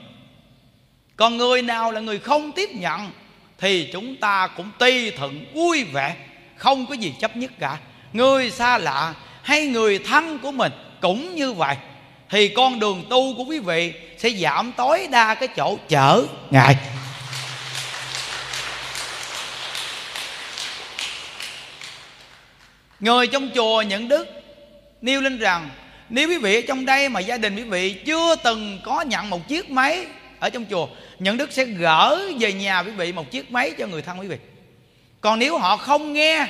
[1.15, 3.11] Còn người nào là người không tiếp nhận
[3.57, 6.15] thì chúng ta cũng ti thuận vui vẻ,
[6.55, 7.77] không có gì chấp nhất cả.
[8.13, 10.71] Người xa lạ hay người thân của mình
[11.01, 11.75] cũng như vậy.
[12.29, 16.77] Thì con đường tu của quý vị sẽ giảm tối đa cái chỗ chở ngại
[22.99, 24.27] người trong chùa nhận đức,
[25.01, 25.69] nêu lên rằng,
[26.09, 29.29] nếu quý vị ở trong đây mà gia đình quý vị chưa từng có nhận
[29.29, 30.05] một chiếc máy
[30.39, 30.87] ở trong chùa,
[31.19, 34.27] nhận đức sẽ gỡ về nhà quý vị một chiếc máy cho người thân quý
[34.27, 34.37] vị.
[35.21, 36.47] Còn nếu họ không nghe,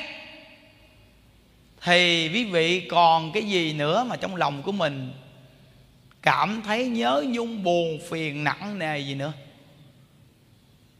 [1.82, 5.12] thì quý vị còn cái gì nữa mà trong lòng của mình
[6.22, 9.32] cảm thấy nhớ nhung, buồn, phiền, nặng nề gì nữa?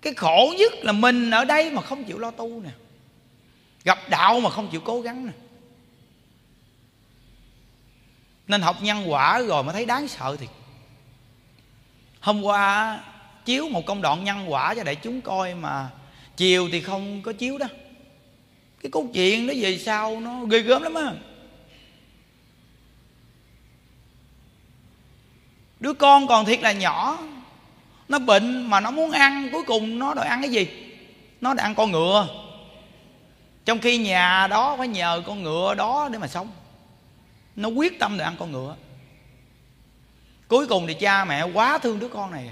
[0.03, 2.70] Cái khổ nhất là mình ở đây mà không chịu lo tu nè
[3.84, 5.32] gặp đạo mà không chịu cố gắng nè.
[8.48, 10.46] Nên học nhân quả rồi mới thấy đáng sợ thì
[12.20, 13.00] hôm qua
[13.44, 15.90] chiếu một công đoạn nhân quả cho đại chúng coi mà
[16.36, 17.66] chiều thì không có chiếu đó.
[18.82, 21.12] Cái câu chuyện đó về sau nó ghê gớm lắm á.
[25.80, 27.18] Đứa con còn thiệt là nhỏ,
[28.08, 30.68] nó bệnh mà nó muốn ăn, cuối cùng nó đòi ăn cái gì?
[31.40, 32.28] Nó đòi ăn con ngựa
[33.70, 36.50] trong khi nhà đó phải nhờ con ngựa đó để mà sống.
[37.56, 38.76] Nó quyết tâm để ăn con ngựa.
[40.48, 42.50] Cuối cùng thì cha mẹ quá thương đứa con này.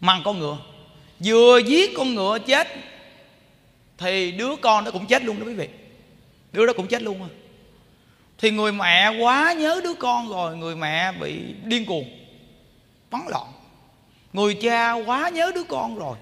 [0.00, 0.58] Mang con ngựa.
[1.24, 2.68] Vừa giết con ngựa chết,
[3.98, 5.68] thì đứa con nó cũng chết luôn đó quý vị.
[6.52, 7.28] Đứa đó cũng chết luôn rồi.
[8.38, 12.04] thì người mẹ quá nhớ đứa con rồi, người mẹ bị điên cuồng
[13.10, 13.46] bắn loạn
[14.32, 16.16] người cha quá nhớ đứa con rồi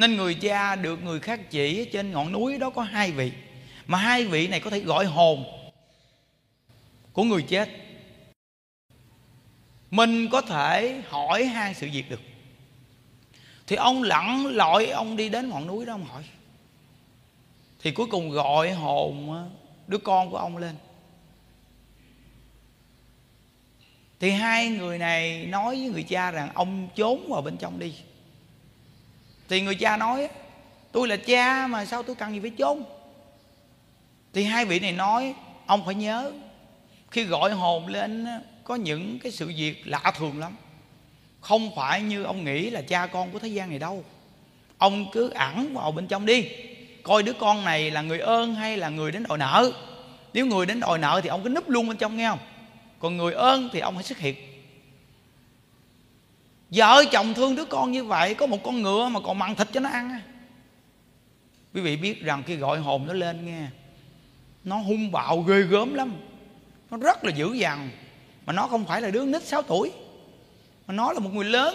[0.00, 3.32] nên người cha được người khác chỉ trên ngọn núi đó có hai vị.
[3.86, 5.44] Mà hai vị này có thể gọi hồn
[7.12, 7.68] của người chết.
[9.90, 12.20] Mình có thể hỏi hai sự việc được.
[13.66, 16.22] Thì ông lặn lội ông đi đến ngọn núi đó ông hỏi.
[17.82, 19.48] Thì cuối cùng gọi hồn
[19.86, 20.76] đứa con của ông lên.
[24.20, 27.94] Thì hai người này nói với người cha rằng ông trốn vào bên trong đi
[29.50, 30.28] thì người cha nói,
[30.92, 32.82] tôi là cha mà sao tôi cần gì phải chôn?
[34.32, 35.34] Thì hai vị này nói,
[35.66, 36.32] ông phải nhớ,
[37.10, 38.26] khi gọi hồn lên
[38.64, 40.56] có những cái sự việc lạ thường lắm.
[41.40, 44.04] Không phải như ông nghĩ là cha con của thế gian này đâu.
[44.78, 46.48] Ông cứ ẩn vào bên trong đi.
[47.02, 49.72] Coi đứa con này là người ơn hay là người đến đòi nợ.
[50.32, 52.38] Nếu người đến đòi nợ thì ông cứ núp luôn bên trong, nghe không?
[52.98, 54.36] Còn người ơn thì ông hãy xuất hiện
[56.70, 59.68] vợ chồng thương đứa con như vậy, có một con ngựa mà còn mặn thịt
[59.72, 60.20] cho nó ăn
[61.74, 63.66] quý vị biết rằng khi gọi hồn nó lên nghe,
[64.64, 66.12] nó hung bạo ghê gớm lắm.
[66.90, 67.90] Nó rất là dữ dằn,
[68.46, 69.92] mà nó không phải là đứa nít 6 tuổi,
[70.86, 71.74] mà nó là một người lớn.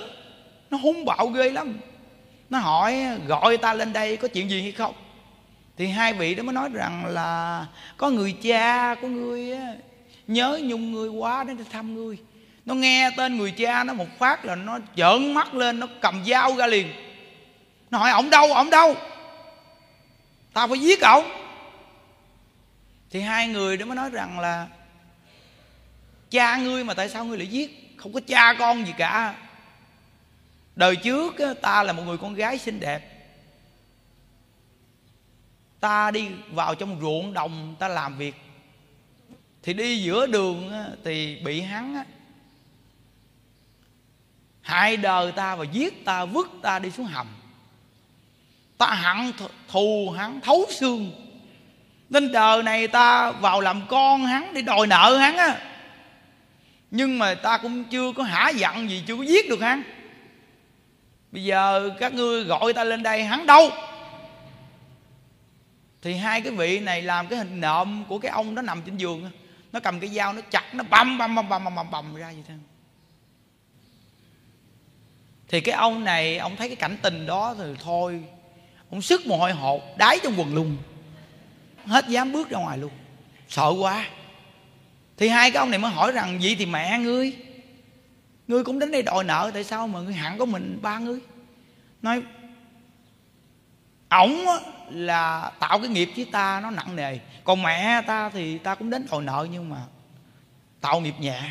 [0.69, 1.79] Nó hung bạo ghê lắm.
[2.49, 2.95] Nó hỏi,
[3.27, 4.95] gọi ta lên đây có chuyện gì hay không?
[5.77, 7.65] Thì hai vị đó mới nói rằng là,
[7.97, 9.57] có người cha của ngươi
[10.27, 12.17] nhớ nhung ngươi quá đến thăm ngươi
[12.65, 16.25] nó nghe tên người cha nó một phát là nó trợn mắt lên, nó cầm
[16.25, 16.93] dao ra liền.
[17.89, 18.95] Nó hỏi ổng đâu ổng đâu?
[20.53, 21.25] Tao phải giết ổng
[23.09, 24.67] thì hai người đó mới nói rằng là,
[26.29, 27.93] cha ngươi mà tại sao ngươi lại giết?
[27.97, 29.35] Không có cha con gì cả.
[30.75, 33.11] Đời trước ta là một người con gái xinh đẹp.
[35.79, 38.35] Ta đi vào trong ruộng đồng, ta làm việc.
[39.63, 40.71] Thì đi giữa đường
[41.03, 42.03] thì bị hắn
[44.65, 47.27] hại đời ta và giết ta vứt ta đi xuống hầm.
[48.77, 49.33] Ta hận
[49.67, 51.11] thù hắn thấu xương.
[52.09, 55.57] Nên đời này ta vào làm con hắn để đòi nợ hắn á.
[56.91, 59.83] Nhưng mà ta cũng chưa có hả giận gì chưa có giết được hắn.
[61.31, 63.69] Bây giờ các ngươi gọi ta lên đây hắn đâu?
[66.01, 68.97] Thì hai cái vị này làm cái hình nộm của cái ông đó nằm trên
[68.97, 69.31] giường
[69.71, 72.27] nó cầm cái dao nó chặt nó băm băm băm băm băm băm, băm ra
[72.27, 72.57] vậy thôi
[75.47, 78.23] thì cái ông này, ông thấy cái cảnh tình đó thì thôi,
[78.89, 80.77] ông sức mồ hôi hột, đáy trong quần luôn
[81.85, 82.91] hết dám bước ra ngoài luôn.
[83.49, 84.05] Sợ quá.
[85.17, 87.33] Thì hai cái ông này mới hỏi rằng, vậy thì mẹ ngươi
[88.47, 91.19] ngươi cũng đến đây đòi nợ, tại sao mà ngươi hẳn có mình ba ngươi?
[92.01, 92.21] Nói,
[94.09, 94.45] ổng
[94.89, 98.89] là tạo cái nghiệp với ta nó nặng nề, còn mẹ ta thì ta cũng
[98.89, 99.77] đến đòi nợ nhưng mà
[100.81, 101.41] tạo nghiệp nhẹ.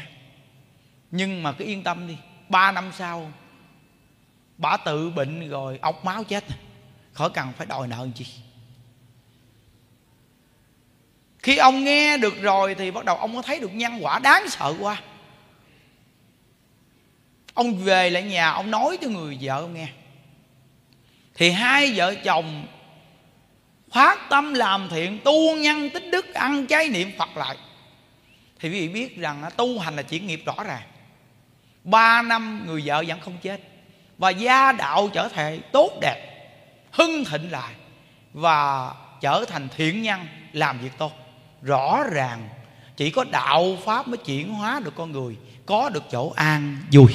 [1.11, 2.16] Nhưng mà cứ yên tâm đi,
[2.49, 3.32] ba năm sau
[4.59, 6.45] bà tự bệnh rồi, ốc máu chết.
[7.13, 8.27] Khỏi cần phải đòi nợ chi.
[11.39, 14.49] Khi ông nghe được rồi thì bắt đầu ông có thấy được nhân quả đáng
[14.49, 15.03] sợ quá.
[17.55, 19.89] Ông về lại nhà, ông nói cho người vợ ông nghe.
[21.35, 22.67] Thì hai vợ chồng
[23.91, 27.57] phát tâm làm thiện, tu nhân tích đức, ăn chay niệm phật lại.
[28.59, 30.83] Thì quý vị biết rằng tu hành là chuyển nghiệp rõ ràng.
[31.85, 33.61] Ba năm người vợ vẫn không chết
[34.19, 36.27] và gia đạo trở thành tốt đẹp,
[36.91, 37.73] hưng thịnh lại
[38.33, 41.12] và trở thành thiện nhân, làm việc tốt.
[41.62, 42.49] Rõ ràng,
[42.97, 45.37] chỉ có đạo pháp mới chuyển hóa được con người,
[45.67, 47.12] có được chỗ an vui.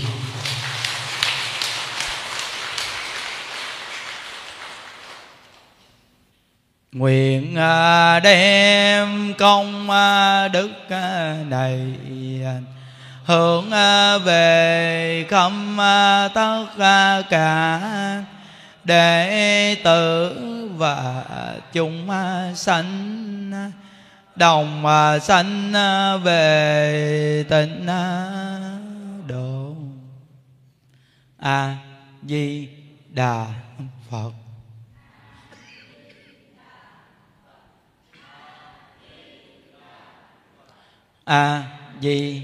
[6.91, 11.79] Nguyện à, đem công à, đức à, này
[13.29, 17.81] hướng à, về khâm à, tất à, cả
[18.83, 20.35] đệ tử
[20.77, 21.25] và
[21.73, 22.09] chúng
[22.55, 23.51] sanh
[24.35, 24.83] đồng
[25.21, 25.73] sanh
[26.23, 27.87] về tịnh
[29.27, 29.75] độ.
[31.37, 31.77] A
[32.23, 32.69] di
[33.09, 33.45] đà
[34.09, 34.31] phật.
[41.25, 41.63] A
[42.01, 42.43] di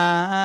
[0.00, 0.37] Ah,